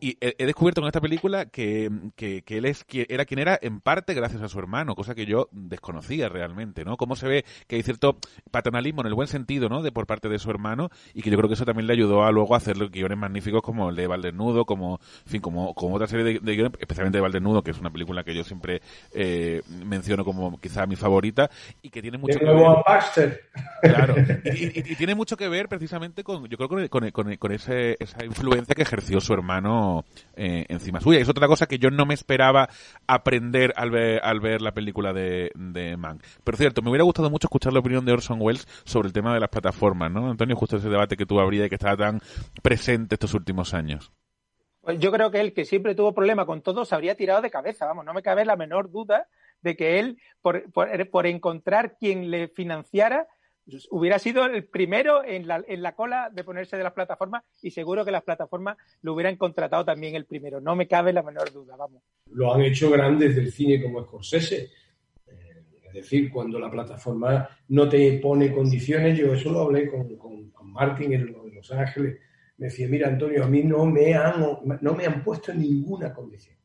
[0.00, 1.69] Y he, descubierto en esta película que,
[2.16, 5.48] que, él es era quien era en parte gracias a su hermano, cosa que yo
[5.52, 6.96] desconocía realmente, ¿no?
[6.96, 8.18] Cómo se ve que hay cierto
[8.50, 9.82] paternalismo en el buen sentido, ¿no?
[9.82, 12.24] De por parte de su hermano y que yo creo que eso también le ayudó
[12.24, 16.06] a luego hacer guiones magníficos como el de Valdesnudo, como, en fin, como, como otra
[16.06, 20.24] serie de, guiones, especialmente de Valdesnudo, que es una película que yo siempre eh, menciono
[20.24, 21.50] como quizá mi favorita
[21.82, 22.54] y que tiene mucho que ver.
[23.82, 24.14] Claro,
[24.44, 28.24] y, tiene mucho que ver precisamente con, yo creo, con, con, con, con ese, esa
[28.24, 30.04] influencia que ejerció su hermano
[30.36, 31.20] eh, encima suya.
[31.20, 32.68] Es otra cosa que yo no me esperaba
[33.06, 36.22] aprender al ver, la película de, de Mank.
[36.44, 39.34] Pero cierto, me hubiera gustado mucho escuchar la opinión de Orson Welles sobre el tema
[39.34, 40.30] de las plataformas, ¿no?
[40.30, 42.20] Antonio, justo ese debate que tú habría y que estaba tan
[42.62, 44.12] presente estos últimos años.
[44.80, 47.50] Pues yo creo que él, que siempre tuvo problema con todo, se habría tirado de
[47.50, 49.28] cabeza, vamos, no me cabe la menor duda
[49.60, 53.28] de que él, por, por encontrar quien le financiara,
[53.90, 57.70] hubiera sido el primero en la, en la cola de ponerse de las plataformas y
[57.70, 60.60] seguro que las plataformas lo hubieran contratado también el primero.
[60.60, 62.02] No me cabe la menor duda, vamos.
[62.32, 64.70] Lo han hecho grandes del cine como Scorsese.
[65.26, 70.16] Eh, es decir, cuando la plataforma no te pone condiciones, yo eso lo hablé con,
[70.16, 72.18] con, Martin en, Los Ángeles.
[72.58, 74.40] Me decía, mira, Antonio, a mí no me, han,
[74.80, 76.56] no me han puesto ninguna condición.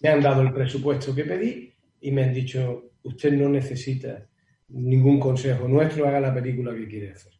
[0.00, 4.28] Me han dado el presupuesto que pedí y me han dicho, usted no necesita
[4.68, 7.32] ningún consejo nuestro, haga la película que quiere hacer.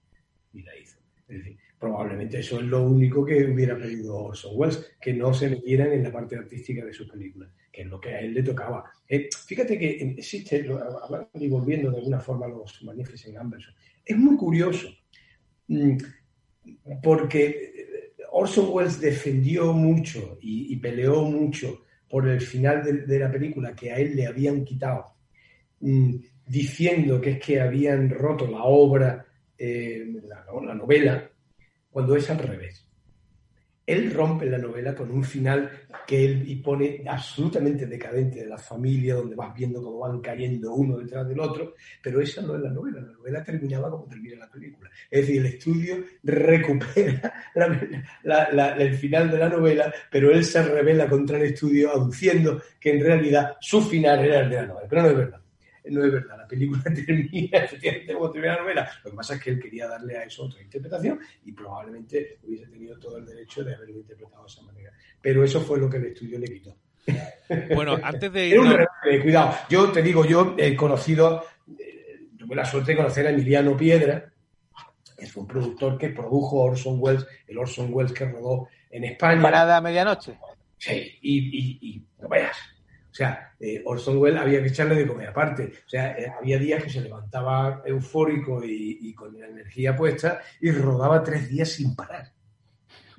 [0.52, 0.98] Y la hizo.
[1.28, 5.50] Es decir, probablemente eso es lo único que hubiera pedido Orson Welles, que no se
[5.50, 8.42] metieran en la parte artística de sus películas, que es lo que a él le
[8.42, 8.84] tocaba.
[9.08, 10.66] Eh, fíjate que existe,
[11.34, 14.88] y volviendo de alguna forma a los Magnificent Amberson, es muy curioso,
[15.68, 15.96] mm,
[17.02, 23.74] porque eh, Orson Welles defendió mucho y, peleó mucho por el final de, la película
[23.74, 25.14] que a él le habían quitado.
[26.47, 29.26] Diciendo que es que habían roto la obra,
[29.57, 31.30] eh, la, novela,
[31.90, 32.86] cuando es al revés.
[33.86, 35.70] Él rompe la novela con un final
[36.07, 40.97] que él pone absolutamente decadente de la familia, donde vas viendo cómo van cayendo uno
[40.99, 44.51] detrás del otro, pero esa no es la novela, la novela terminaba como termina la
[44.51, 44.90] película.
[45.11, 47.53] Es decir, el estudio recupera
[48.78, 53.05] el final de la novela, pero él se revela contra el estudio aduciendo que en
[53.05, 55.43] realidad su final era el de la novela, pero no es verdad
[55.91, 56.39] no es verdad.
[56.39, 58.91] La película termina efectivamente como termina la novela.
[59.05, 62.66] Lo que pasa es que él quería darle a eso otra interpretación y probablemente hubiese
[62.66, 64.93] tenido todo el derecho de haberlo interpretado de esa manera.
[65.20, 66.76] Pero eso fue lo que el estudio le quitó.
[67.74, 69.22] Bueno, antes de ir.
[69.22, 71.45] cuidado, yo te digo, yo he conocido,
[71.78, 74.32] eh, tuve la suerte de conocer a Emiliano Piedra,
[75.16, 79.43] que fue un productor que produjo Orson Welles, el Orson Welles que rodó en España.
[79.43, 80.39] Parada a medianoche.
[80.78, 82.57] Sí, y, y, y no vayas,
[83.14, 85.72] o sea, eh, Orson Welles había que echarle de comer aparte.
[85.86, 90.72] O sea, eh, había días que se levantaba eufórico y, con la energía puesta y
[90.72, 92.32] rodaba tres días sin parar,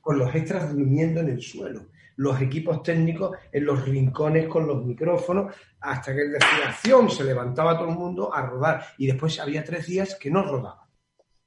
[0.02, 4.86] con los extras durmiendo en el suelo, los equipos técnicos en los rincones con los
[4.86, 9.64] micrófonos, hasta que en la se levantaba todo el mundo a rodar y después había
[9.64, 10.85] tres días que no rodaba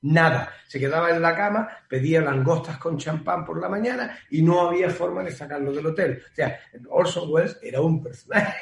[0.02, 0.52] nada.
[0.66, 4.90] Se quedaba en la cama, pedía langostas con champán por la mañana y no había
[4.90, 6.22] forma de sacarlo del hotel.
[6.30, 8.56] O sea, Orson Welles era un personaje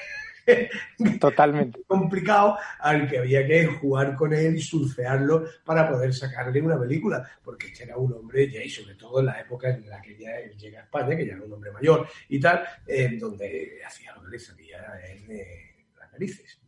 [1.20, 6.78] totalmente complicado al que había que jugar con él y surfearlo para poder sacarle una
[6.78, 10.00] película, porque este era un hombre ya y sobre todo en la época en la
[10.00, 13.18] que ya él llega a España, que ya era un hombre mayor y tal, en
[13.18, 14.76] donde hacía lo que le salía
[15.10, 15.65] él las
[16.16, 16.60] narices.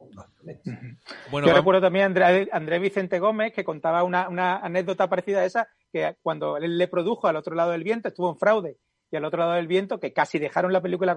[1.33, 6.17] Yo recuerdo también a Andrés, Vicente Gómez que contaba una, anécdota parecida a esa, que
[6.23, 8.77] cuando él le produjo al otro lado del viento, estuvo en fraude,
[9.11, 11.17] y al otro lado del viento, que casi dejaron la película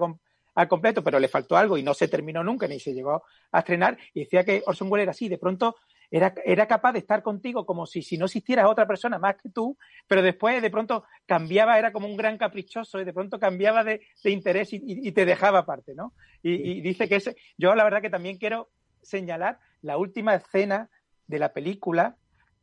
[0.54, 3.58] al completo, pero le faltó algo y no se terminó nunca, ni se llegó a
[3.58, 5.76] estrenar, y decía que Orson Welles era así, de pronto
[6.12, 9.48] era, era capaz de estar contigo como si, si no existiera otra persona más que
[9.48, 13.82] tú, pero después de pronto cambiaba, era como un gran caprichoso y de pronto cambiaba
[13.82, 16.12] de, interés y, te dejaba aparte, ¿no?
[16.42, 18.68] Y, dice que ese, yo la verdad que también quiero
[19.00, 20.90] señalar la última escena
[21.26, 22.16] de la película,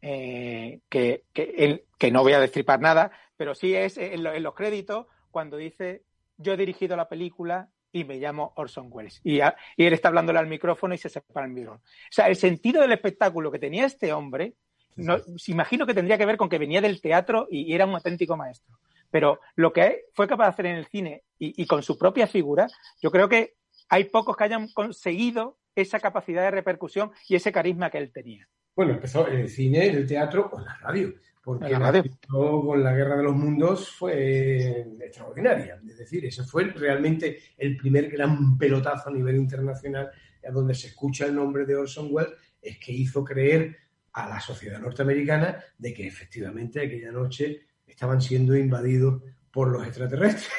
[0.03, 5.57] eh, que, que, no voy a destripar nada, pero sí es en, los créditos cuando
[5.57, 6.03] dice
[6.37, 9.21] yo he dirigido la película y me llamo Orson Welles.
[9.23, 11.81] Y, y él está hablándole al micrófono y se separa el micrófono.
[11.83, 14.53] O sea, el sentido del espectáculo que tenía este hombre,
[14.95, 15.17] no,
[15.47, 18.77] imagino que tendría que ver con que venía del teatro y, era un auténtico maestro.
[19.11, 22.27] Pero lo que fue capaz de hacer en el cine y, y con su propia
[22.27, 22.67] figura,
[23.01, 23.55] yo creo que
[23.89, 28.47] hay pocos que hayan conseguido esa capacidad de repercusión y ese carisma que él tenía.
[28.75, 31.13] Bueno, empezó en el cine, en el teatro, con la radio
[31.49, 35.81] porque la con la Guerra de los Mundos fue extraordinaria.
[35.87, 40.11] Es decir, ese fue realmente el primer gran pelotazo a nivel internacional
[40.47, 43.75] a donde se escucha el nombre de Orson Welles, es que hizo creer
[44.13, 50.49] a la sociedad norteamericana de que efectivamente aquella noche estaban siendo invadidos por los extraterrestres.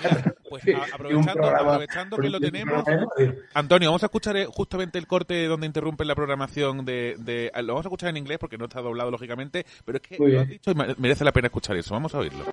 [0.48, 2.84] Pues aprovechando, que lo tenemos,
[3.54, 7.86] Antonio, vamos a escuchar eh, justamente el corte donde interrumpe la programación de, Lo vamos
[7.86, 10.70] a escuchar en inglés porque no está doblado, lógicamente, pero es que lo has dicho
[10.70, 11.94] y merece la pena escuchar eso.
[11.94, 12.44] Vamos a oírlo.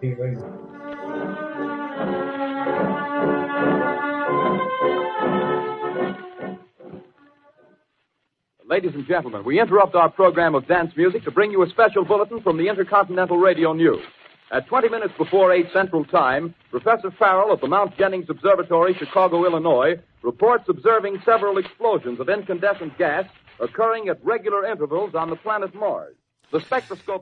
[8.65, 12.03] Ladies and gentlemen, we interrupt our program of dance music to bring you a special
[12.03, 14.01] bulletin from the Intercontinental Radio News.
[14.51, 19.45] At 20 minutes before 8 Central Time, Professor Farrell of the Mount Jennings Observatory, Chicago,
[19.45, 23.25] Illinois, reports observing several explosions of incandescent gas
[23.59, 26.15] occurring at regular intervals on the planet Mars.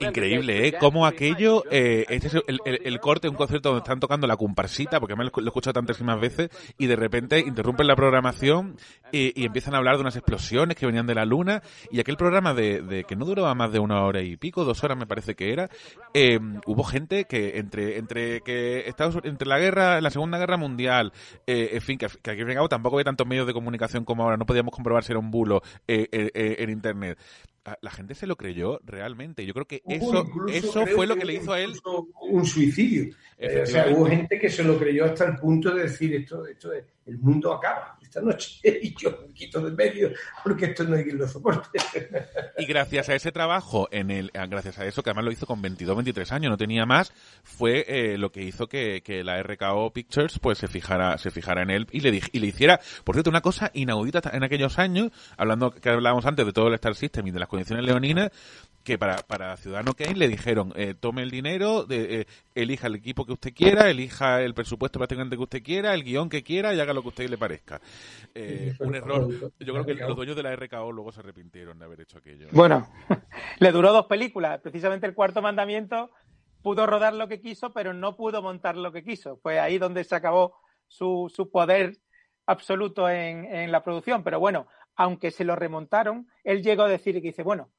[0.10, 0.74] Increíble, ¿eh?
[0.78, 4.28] Cómo aquello, eh, este es el, el, el, corte de un concierto donde están tocando
[4.28, 8.76] la comparsita, porque me lo, he escuchado tantísimas veces, y de repente interrumpen la programación
[9.12, 11.62] y, y, empiezan a hablar de unas explosiones que venían de la luna,
[11.92, 14.84] y aquel programa de, de que no duraba más de una hora y pico, dos
[14.84, 15.70] horas me parece que era,
[16.14, 21.14] eh, hubo gente que entre, entre que Estados entre la guerra, la segunda guerra mundial,
[21.48, 24.46] eh, en fin, que, que aquí tampoco había tantos medios de comunicación como ahora, no
[24.46, 27.18] podíamos comprobar si era un bulo eh, eh, en internet
[27.82, 29.46] la gente se lo creyó realmente.
[29.46, 31.74] Yo creo que eso, eso fue lo que le hizo a él.
[32.22, 33.14] Un suicidio.
[33.42, 36.72] O sea, hubo gente que se lo creyó hasta el punto de decir esto, esto
[37.08, 40.12] el mundo acaba esta noche y yo me quito de medio
[40.44, 41.80] porque esto no hay quien lo soporte.
[42.58, 45.62] Y gracias a ese trabajo, en el, gracias a eso, que además lo hizo con
[45.62, 47.12] 22, 23 años, no tenía más,
[47.44, 51.64] fue eh, lo que hizo que, que, la RKO Pictures pues se fijara, se fijara
[51.64, 55.12] en él y le, y le hiciera, por cierto, una cosa inaudita en aquellos años,
[55.38, 58.32] hablando que hablábamos antes de todo el Star System y de las condiciones leoninas,
[58.84, 62.96] que para, para Ciudadano Kane le dijeron, eh, tome el dinero, de, eh, elija el
[62.96, 66.74] equipo que usted quiera, elija el presupuesto prácticamente que usted quiera, el guion que quiera
[66.74, 67.80] y haga lo que a usted le parezca.
[68.34, 69.30] Eh, un error.
[69.60, 72.48] Yo creo que los dueños de la RKO luego se arrepintieron de haber hecho aquello.
[72.52, 72.88] Bueno,
[73.60, 74.60] le duró dos películas.
[74.62, 76.10] Precisamente el cuarto mandamiento
[76.62, 79.38] pudo rodar lo que quiso, pero no pudo montar lo que quiso.
[79.38, 80.56] Fue ahí donde se acabó
[80.88, 81.98] su, su poder
[82.48, 84.24] absoluto en, en la producción.
[84.24, 87.70] Pero bueno, aunque se lo remontaron, él llegó a decir que dice, bueno,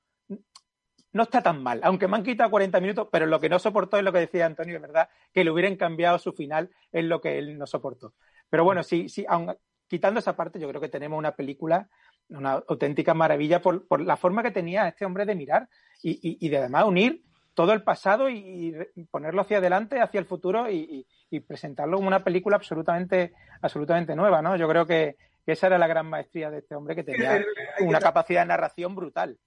[1.12, 3.98] no está tan mal, aunque me han quitado 40 minutos, pero lo que no soportó
[3.98, 7.20] es lo que decía Antonio, de verdad, que le hubieran cambiado su final, es lo
[7.20, 8.14] que él no soportó.
[8.48, 9.54] Pero bueno, sí, sí, aun,
[9.86, 11.88] quitando esa parte, yo creo que tenemos una película,
[12.30, 15.68] una auténtica maravilla por, por la forma que tenía este hombre de mirar
[16.02, 17.22] y, y, y de además unir
[17.54, 22.08] todo el pasado y, y, ponerlo hacia adelante, hacia el futuro y, y, presentarlo como
[22.08, 24.56] una película absolutamente, absolutamente nueva, ¿no?
[24.56, 27.44] Yo creo que, que esa era la gran maestría de este hombre que tenía
[27.80, 29.38] una capacidad de narración brutal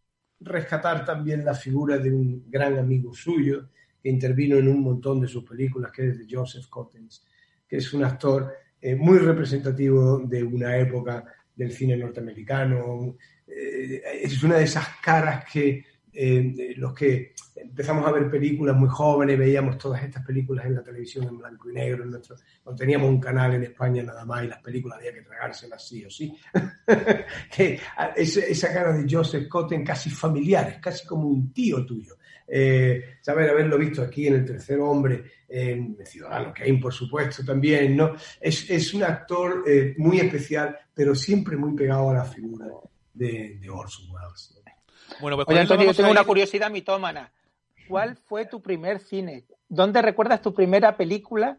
[0.46, 3.70] rescatar también la figura de un gran amigo suyo
[4.02, 7.26] que intervino en un montón de sus películas, que es de Joseph Cottens,
[7.68, 11.26] que es un actor eh, muy representativo de una época
[11.56, 13.18] del cine norteamericano.
[13.48, 15.84] Eh, es una de esas caras que
[16.18, 20.84] eh, los que empezamos a ver películas muy jóvenes, veíamos todas estas películas en la
[20.84, 24.44] televisión en blanco y negro, en nuestro, cuando teníamos un canal en España nada más
[24.44, 26.34] y las películas había que tragárselas sí o sí.
[27.56, 27.80] que
[28.16, 32.16] esa cara de Joseph Cotten casi familiar, casi como un tío tuyo.
[32.48, 37.98] Eh, saber haberlo visto aquí en El Tercer Hombre, en Ciudadano Kane, por supuesto, también,
[37.98, 38.14] ¿no?
[38.40, 42.68] Es, es un actor eh, muy especial, pero siempre muy pegado a la figura
[43.14, 44.56] de, de Orson Welles.
[45.20, 47.32] Bueno, pues Oye, Antonio, yo tengo una curiosidad mitómana.
[47.88, 49.46] ¿Cuál fue tu primer cine?
[49.70, 51.58] ¿Dónde recuerdas tu primera película?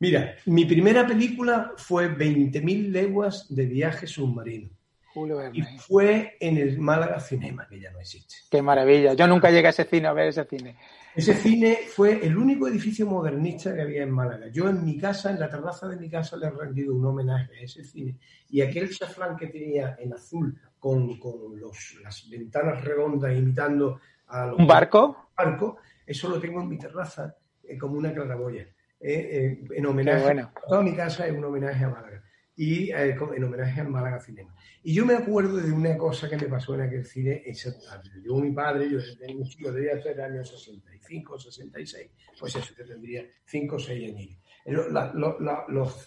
[0.00, 4.70] Mira, mi primera película fue 20.000 leguas de viaje submarino.
[5.12, 8.36] Julio y fue en el Málaga Cinema, que ya no existe.
[8.50, 9.14] Qué maravilla.
[9.14, 10.76] Yo nunca llegué a ese cine a ver ese cine.
[11.16, 14.46] Ese cine fue el único edificio modernista que había en Málaga.
[14.52, 17.56] Yo en mi casa, en la terraza de mi casa, le he rendido un homenaje
[17.56, 18.16] a ese cine.
[18.50, 24.46] Y aquel chaflán que tenía en azul con, con los, las ventanas redondas imitando a
[24.46, 24.58] los...
[24.58, 25.30] ¿Un barco?
[25.36, 28.66] barco, eso lo tengo en mi terraza eh, como una claraboya.
[29.00, 32.20] Eh, eh, en homenaje a toda mi casa es un homenaje a Málaga.
[32.56, 34.52] y eh, en homenaje al Málaga Cinema.
[34.82, 38.10] Y yo me acuerdo de una cosa que me pasó en aquel cine esa tarde.
[38.24, 42.10] Yo, mi padre, yo tenía un chico, debía ser año 65, 66,
[42.40, 44.38] pues eso, que tendría 5 o 6 años.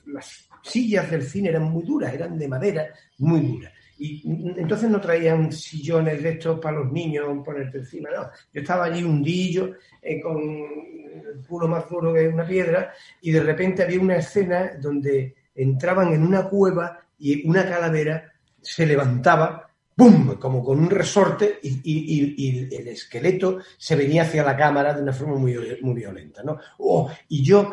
[0.08, 3.72] las sillas del cine eran muy duras, eran de madera, muy duras.
[4.04, 4.24] Y
[4.58, 8.24] entonces no traían sillones de estos para los niños ponerte encima, no.
[8.52, 12.92] Yo estaba allí hundillo, eh, con el culo más duro que una piedra,
[13.22, 18.88] y de repente había una escena donde entraban en una cueva y una calavera se
[18.88, 20.36] levantaba, ¡pum!
[20.40, 25.36] como con un resorte y, el esqueleto se venía hacia la cámara de una forma
[25.36, 26.42] muy, muy violenta.
[26.42, 26.58] ¿no?
[26.80, 27.72] Oh, y yo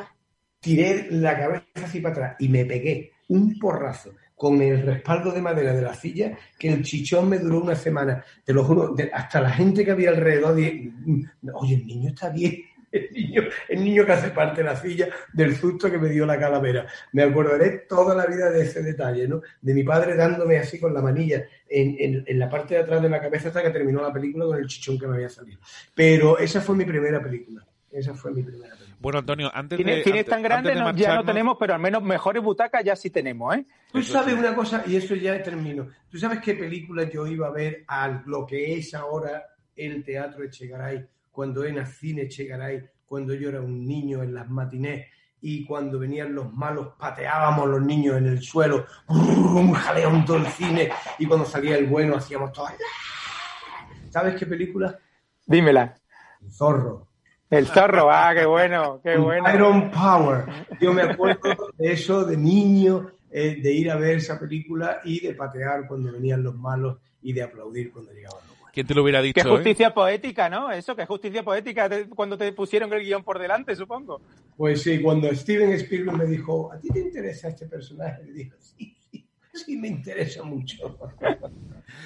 [0.61, 5.43] tiré la cabeza así para atrás y me pegué un porrazo con el respaldo de
[5.43, 8.25] madera de la silla, que el chichón me duró una semana.
[8.45, 11.23] Te lo juro, hasta la gente que había alrededor, mm,
[11.55, 12.63] oye, el niño está bien.
[12.91, 16.25] El niño, el niño que hace parte de la silla del susto que me dio
[16.25, 16.87] la calavera.
[17.13, 19.43] Me acordaré toda la vida de ese detalle, ¿no?
[19.61, 23.11] De mi padre dándome así con la manilla en, en, la parte de atrás de
[23.11, 25.61] la cabeza hasta que terminó la película con el chichón que me había salido.
[25.95, 27.63] Pero esa fue mi primera película.
[27.91, 28.97] Esa fue mi primera película.
[29.01, 30.03] Bueno, Antonio, antes de.
[30.03, 33.67] Cines tan grandes ya no tenemos, pero al menos mejores butacas ya sí tenemos, ¿eh?
[33.93, 35.89] Tú sabes una cosa, y eso ya termino.
[36.11, 40.45] ¿Tú sabes qué película yo iba a ver a lo que es ahora el Teatro
[40.45, 45.07] Echegaray, cuando era Cine Echegaray, cuando yo era un niño en las matinés
[45.41, 50.37] y cuando venían los malos pateábamos los niños en el suelo, un jaleo en todo
[50.39, 52.67] el cine, y cuando salía el bueno hacíamos todo.
[54.11, 54.99] ¿Sabes qué película?
[55.47, 55.95] Dímela.
[56.51, 57.08] Zorro.
[57.51, 59.55] El zorro, ah, qué bueno, qué bueno.
[59.55, 60.45] Iron Power.
[60.81, 65.21] Yo me acuerdo de eso de niño, eh, de ir a ver esa película y
[65.21, 68.73] de patear cuando venían los malos y de aplaudir cuando llegaban los buenos.
[68.75, 69.43] ¿Quién te lo hubiera dicho?
[69.43, 70.71] Qué justicia poética, ¿no?
[70.71, 74.21] Eso, qué justicia poética cuando te pusieron el guion por delante, supongo.
[74.55, 78.25] Pues sí, cuando Steven Spielberg me dijo, ¿a ti te interesa este personaje?
[78.25, 78.95] Le dije, sí,
[79.67, 80.99] sí, me interesa mucho.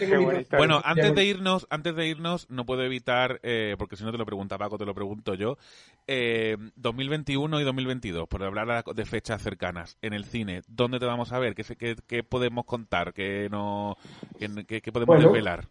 [0.56, 4.18] bueno, antes de irnos, antes de irnos, no puedo evitar, eh, porque si no te
[4.18, 5.58] lo pregunta Paco, te lo pregunto yo,
[6.06, 11.32] 2021 eh, y 2022, por hablar de fechas cercanas, en el cine, ¿dónde te vamos
[11.32, 11.54] a ver?
[11.54, 13.12] ¿Qué, qué, podemos contar?
[13.12, 13.96] ¿Qué, no,
[14.38, 15.66] qué, podemos desvelar?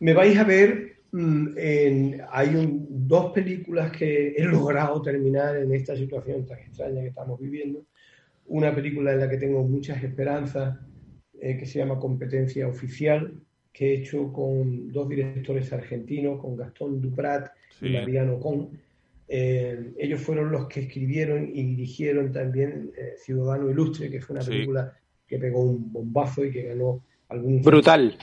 [0.00, 2.50] Me vais a ver, mm, en, hay
[2.88, 7.84] dos películas que he logrado terminar en esta situación tan extraña que estamos viviendo.
[8.46, 10.78] Una película en la que tengo muchas esperanzas
[11.40, 13.34] eh, que se llama Competencia Oficial,
[13.72, 17.48] que he hecho con dos directores argentinos, con Gastón Duprat
[17.80, 18.70] y Mariano Con.
[19.26, 24.44] Eh, ellos fueron los que escribieron y dirigieron también eh, Ciudadano Ilustre, que fue una
[24.44, 27.62] película que pegó un bombazo y que ganó algún...
[27.62, 28.16] Brutal.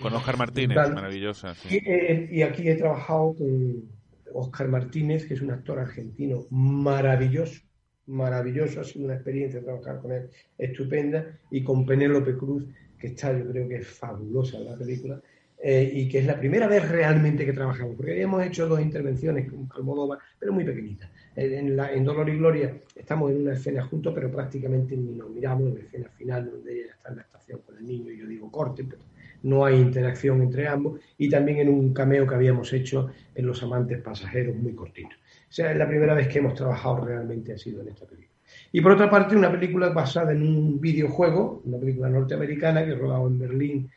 [0.00, 1.54] Con Oscar Martínez, maravillosa.
[1.68, 3.84] Y, y, aquí he trabajado con
[4.32, 7.60] Oscar Martínez, que es un actor argentino maravilloso,
[8.06, 10.28] maravilloso, ha sido una experiencia trabajar con él
[10.58, 12.64] estupenda, y con Penélope Cruz,
[12.98, 15.20] que está, yo creo que es fabulosa la película,
[15.66, 19.50] eh, y que es la primera vez realmente que trabajamos, porque habíamos hecho dos intervenciones
[19.50, 21.08] con Almodóvar, pero muy pequeñitas.
[21.36, 25.30] En, la, en Dolor y Gloria estamos en una escena juntos, pero prácticamente ni nos
[25.30, 28.18] miramos en la escena final donde ella está en la estación con el niño y
[28.18, 29.02] yo digo corte, pero
[29.42, 33.62] no hay interacción entre ambos, y también en un cameo que habíamos hecho en Los
[33.62, 35.16] Amantes Pasajeros, muy cortito.
[35.54, 38.34] O sea, es la primera vez que hemos trabajado realmente ha sido en esta película.
[38.72, 42.96] Y por otra parte, una película basada en un videojuego, una película norteamericana que he
[42.96, 43.90] rodado en Berlín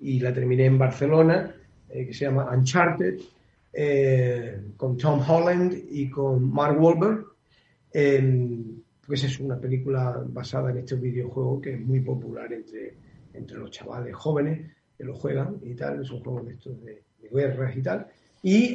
[0.00, 1.54] y la terminé en Barcelona,
[1.90, 3.20] eh, que se llama Uncharted,
[3.74, 7.26] eh, con Tom Holland y con Mark Wahlberg.
[9.06, 12.94] pues es una película basada en este videojuego que es muy popular entre,
[13.34, 17.02] entre los chavales jóvenes que lo juegan y tal, es un juego de estos de
[17.30, 18.06] guerras y tal.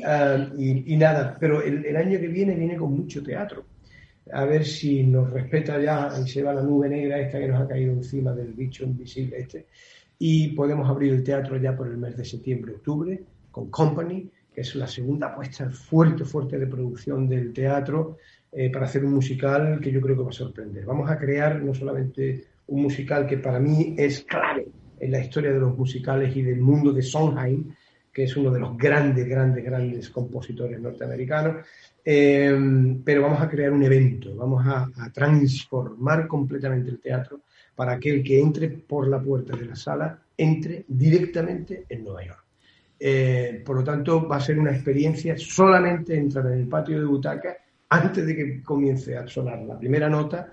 [0.05, 3.65] Ah, y, y, nada, pero el, año que viene viene con mucho teatro.
[4.31, 7.61] A ver si nos respeta ya y se va la nube negra esta que nos
[7.61, 9.67] ha caído encima del bicho invisible este.
[10.19, 14.75] Y podemos abrir el teatro ya por el mes de septiembre-octubre con Company, que es
[14.75, 18.17] la segunda apuesta fuerte, fuerte de producción del teatro
[18.51, 20.85] eh, para hacer un musical que yo creo que va a sorprender.
[20.85, 24.67] Vamos a crear no solamente un musical que para mí es clave
[24.99, 27.71] en la historia de los musicales y del mundo de Sondheim,
[28.17, 31.63] que es uno de los grandes, grandes, grandes compositores norteamericanos.
[32.03, 37.41] Eh, pero vamos a crear un evento, vamos a, transformar completamente el teatro
[37.75, 42.25] para que el que entre por la puerta de la sala entre directamente en Nueva
[42.25, 42.43] York.
[42.99, 47.05] Eh, por lo tanto, va a ser una experiencia solamente entrar en el patio de
[47.05, 47.55] butaca
[47.89, 50.51] antes de que comience a sonar la primera nota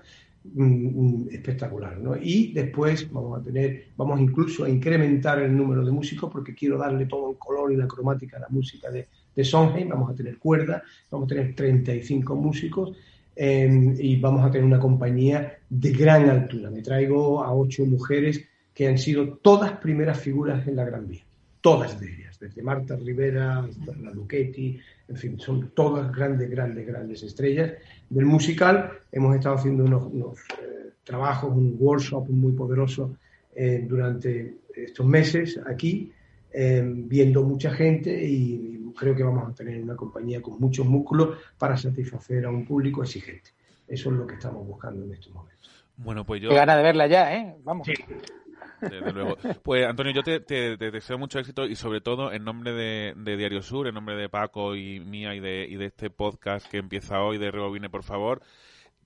[1.31, 2.15] espectacular, ¿no?
[2.15, 6.77] Y después vamos a tener, vamos incluso a incrementar el número de músicos porque quiero
[6.77, 10.15] darle todo el color y la cromática a la música de, de Sondheim, vamos a
[10.15, 12.95] tener cuerdas, vamos a tener 35 músicos
[13.35, 16.69] em, y vamos a tener una compañía de gran altura.
[16.69, 21.23] Me traigo a ocho mujeres que han sido todas primeras figuras en la Gran Vía,
[21.61, 26.85] todas de ellas, desde Marta Rivera hasta la Luchetti, en fin, son todas grandes, grandes,
[26.85, 27.73] grandes estrellas
[28.09, 28.91] del musical.
[29.11, 33.15] Hemos estado haciendo unos, eh, trabajos, un workshop muy poderoso
[33.55, 36.11] eh, durante estos meses aquí,
[36.51, 41.37] eh, viendo mucha gente y, creo que vamos a tener una compañía con muchos músculos
[41.57, 43.49] para satisfacer a un público exigente.
[43.85, 45.85] Eso es lo que estamos buscando en estos momentos.
[45.97, 46.47] Bueno, pues yo...
[46.47, 47.57] Qué gana de verla ya, ¿eh?
[47.61, 47.85] Vamos.
[48.81, 49.37] Desde luego.
[49.63, 53.87] Pues Antonio, yo te, deseo mucho éxito y sobre todo en nombre de, Diario Sur,
[53.87, 57.37] en nombre de Paco y mía y de, y de este podcast que empieza hoy
[57.37, 58.41] de Rebobine, por favor,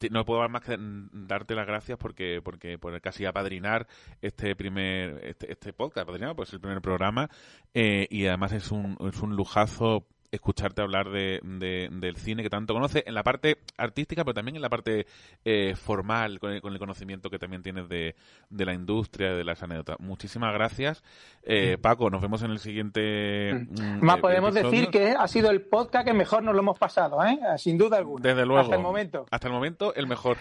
[0.09, 3.88] no puedo más que darte las gracias porque porque por casi apadrinar
[4.22, 7.30] este primer este, este podcast, apadrinar pues el primer programa
[7.74, 12.74] eh, y además es un, es un lujazo escucharte hablar de, del cine que tanto
[12.74, 15.08] conoces, en la parte artística, pero también en la parte
[15.44, 18.16] eh, formal, con el, conocimiento que también tienes de,
[18.50, 20.00] de la industria, de las anécdotas.
[20.00, 21.04] Muchísimas gracias.
[21.44, 23.54] Eh, Paco, nos vemos en el siguiente.
[23.54, 27.24] Mm, Más podemos decir que ha sido el podcast que mejor nos lo hemos pasado,
[27.26, 27.40] ¿eh?
[27.58, 28.28] sin duda alguna.
[28.28, 28.62] Desde luego.
[28.62, 29.26] Hasta el momento.
[29.32, 30.38] Hasta el momento, el mejor.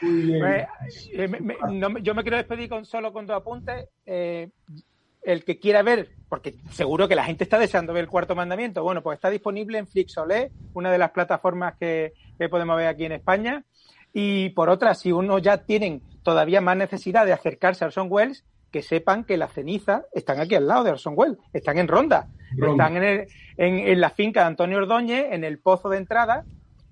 [0.00, 1.30] Pues, eh,
[2.02, 3.88] yo me quiero despedir con solo con dos apuntes
[5.24, 8.82] el que quiera ver, porque seguro que la gente está deseando ver el cuarto mandamiento,
[8.82, 12.12] bueno, pues está disponible en Flixolé, una de las plataformas que,
[12.50, 13.64] podemos ver aquí en España.
[14.12, 18.44] Y por otra, si uno ya tienen todavía más necesidad de acercarse a Orson Welles,
[18.70, 22.28] que sepan que las cenizas están aquí al lado de Orson Welles, están en Ronda,
[22.56, 26.44] están en, en, la finca de Antonio Ordóñez, en el pozo de entrada.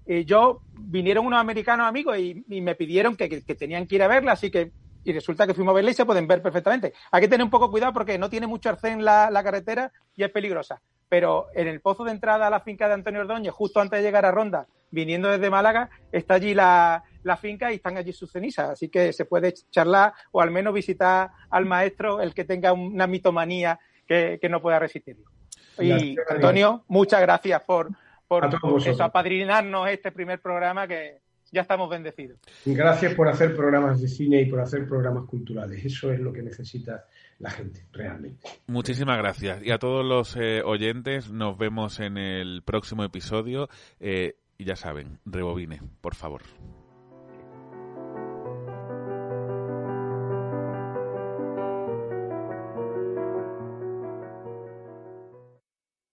[0.06, 4.08] y yo vinieron unos americanos amigos y, me pidieron que, que, tenían que ir a
[4.08, 4.70] verla, así que
[5.04, 6.92] y resulta que fuimos a verla y se pueden ver perfectamente.
[7.10, 10.22] Hay que tener un poco cuidado porque no tiene mucho arcén la, la carretera y
[10.22, 10.80] es peligrosa.
[11.08, 14.04] Pero en el pozo de entrada a la finca de Antonio Ordóñez, justo antes de
[14.04, 17.02] llegar a Ronda, viniendo desde Málaga, está allí la,
[17.40, 18.70] finca y están allí sus cenizas.
[18.70, 23.06] Así que se puede charlar o al menos visitar al maestro, el que tenga una
[23.06, 25.24] mitomanía que, no pueda resistirlo.
[25.78, 27.88] Y Antonio, muchas gracias por,
[28.28, 28.48] por
[28.86, 31.21] eso, apadrinarnos este primer programa que,
[31.52, 32.40] ya estamos bendecidos.
[32.64, 35.84] Gracias por hacer programas de cine y por hacer programas culturales.
[35.84, 37.04] Eso es lo que necesita
[37.38, 38.48] la gente, realmente.
[38.66, 39.62] Muchísimas gracias.
[39.62, 43.68] Y a todos los eh, oyentes, nos vemos en el próximo episodio.
[44.00, 46.42] Eh, y ya saben, rebobine, por favor.